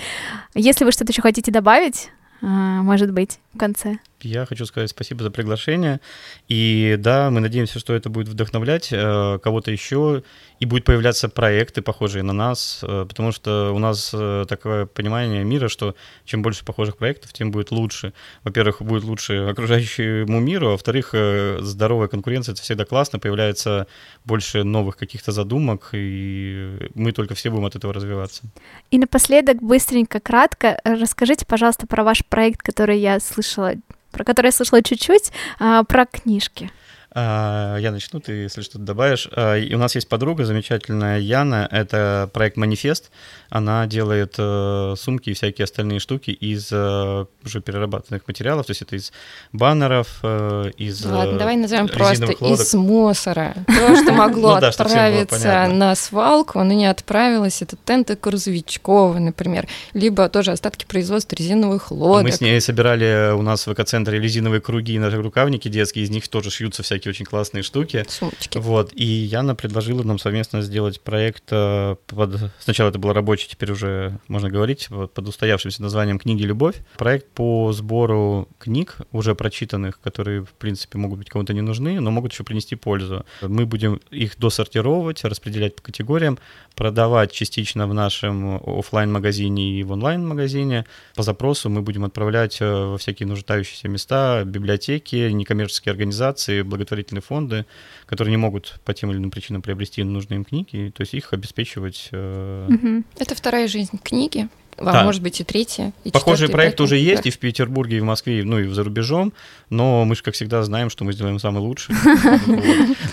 [0.56, 2.12] Если вы что-то еще хотите добавить,
[2.42, 3.98] а, может быть, в конце.
[4.24, 6.00] Я хочу сказать спасибо за приглашение.
[6.48, 10.24] И да, мы надеемся, что это будет вдохновлять э, кого-то еще,
[10.60, 15.44] и будут появляться проекты, похожие на нас, э, потому что у нас э, такое понимание
[15.44, 18.14] мира, что чем больше похожих проектов, тем будет лучше.
[18.44, 23.88] Во-первых, будет лучше окружающему миру, а во-вторых, э, здоровая конкуренция— это всегда классно, появляется
[24.24, 28.44] больше новых каких-то задумок, и мы только все будем от этого развиваться.
[28.92, 33.74] И напоследок, быстренько, кратко, расскажите, пожалуйста, про ваш проект, который я слышала
[34.12, 36.72] про который я слышала чуть-чуть, а, про книжки.
[37.14, 39.28] А, я начну, ты, если что-то добавишь.
[39.32, 43.12] А, и у нас есть подруга замечательная, Яна, это проект «Манифест».
[43.50, 48.82] Она делает э, сумки и всякие остальные штуки из э, уже перерабатанных материалов, то есть
[48.82, 49.12] это из
[49.52, 52.42] баннеров, э, из Ладно, давай назовем просто лодок.
[52.42, 53.56] из мусора.
[53.68, 57.62] То, что могло ну отправиться на свалку, оно не отправилось.
[57.62, 62.24] Это тенты Курзовичкова, например, либо тоже остатки производства резиновых лодок.
[62.24, 66.26] Мы с ней собирали у нас в экоцентре резиновые круги на рукавники детские, из них
[66.30, 68.06] тоже шьются всякие очень классные штуки.
[68.08, 68.58] Сумочки.
[68.58, 72.52] Вот, и Яна предложила нам совместно сделать проект под...
[72.60, 76.44] Сначала это был рабочий, теперь уже можно говорить, под устоявшимся названием «Книги.
[76.44, 76.76] Любовь».
[76.98, 82.12] Проект по сбору книг, уже прочитанных, которые, в принципе, могут быть кому-то не нужны, но
[82.12, 83.26] могут еще принести пользу.
[83.42, 86.40] Мы будем их досортировать, распределять по категориям,
[86.82, 90.88] продавать частично в нашем офлайн магазине и в онлайн-магазине.
[91.14, 97.68] По запросу мы будем отправлять э, во всякие нуждающиеся места, библиотеки, некоммерческие организации, благотворительные фонды,
[98.08, 101.34] которые не могут по тем или иным причинам приобрести нужные им книги, то есть их
[101.34, 102.10] обеспечивать.
[102.12, 103.04] Угу.
[103.20, 104.50] Это вторая жизнь книги.
[104.82, 105.04] А да.
[105.04, 105.94] может быть и третья.
[106.04, 107.30] И Похожие проекты уже есть да.
[107.30, 109.34] и в Петербурге, и в Москве, ну и за рубежом,
[109.70, 111.96] но мы же, как всегда, знаем, что мы сделаем самый лучший.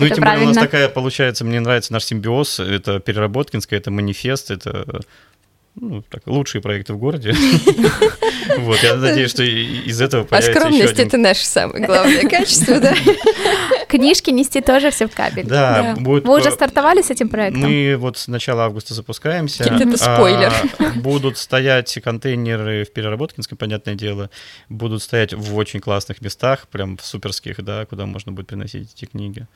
[0.00, 3.90] Ну и тем более у нас такая, получается, мне нравится наш симбиоз, это Переработкинская, это
[3.90, 5.00] манифест, это
[5.80, 7.34] ну, так, лучшие проекты в городе.
[8.56, 12.94] Вот, я надеюсь, что из этого появится А скромность— это наше самое главное качество, да?
[13.88, 15.46] Книжки нести тоже все в кабель.
[15.46, 15.94] Да.
[15.96, 17.62] Вы уже стартовали с этим проектом?
[17.62, 19.64] Мы вот с начала августа запускаемся.
[19.64, 20.52] Это спойлер.
[20.78, 24.30] А, будут стоять контейнеры в Переработкинском, понятное дело,
[24.68, 29.04] будут стоять в очень классных местах, прям в суперских, да, куда можно будет приносить эти
[29.04, 29.46] книги.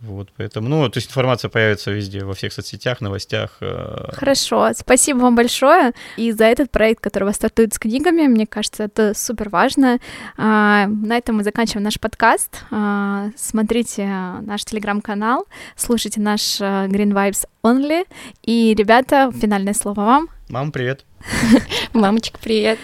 [0.00, 3.56] Вот, поэтому, ну, то есть информация появится везде, во всех соцсетях, новостях.
[3.60, 4.12] Э.
[4.12, 5.92] Хорошо, спасибо вам большое.
[6.16, 9.98] И за этот проект, который вас стартует с книгами, мне кажется, это супер важно.
[10.36, 12.62] А, на этом мы заканчиваем наш подкаст.
[12.70, 14.06] А, смотрите
[14.42, 15.46] наш телеграм-канал,
[15.76, 18.06] слушайте наш э, Green Vibes Only.
[18.44, 20.28] И, ребята, финальное слово вам.
[20.48, 21.07] Мам, привет.
[21.92, 22.78] Мамочка, привет.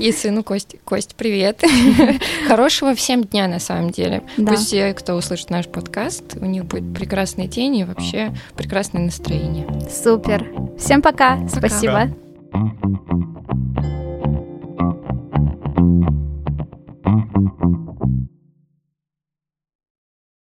[0.00, 0.76] И сыну Кость.
[0.84, 1.62] Кость, привет.
[2.48, 4.22] Хорошего всем дня, на самом деле.
[4.36, 4.52] Да.
[4.52, 9.66] Пусть все, кто услышит наш подкаст, у них будет прекрасный день и вообще прекрасное настроение.
[9.90, 10.46] Супер.
[10.78, 11.36] Всем пока.
[11.36, 11.48] пока.
[11.48, 12.10] Спасибо.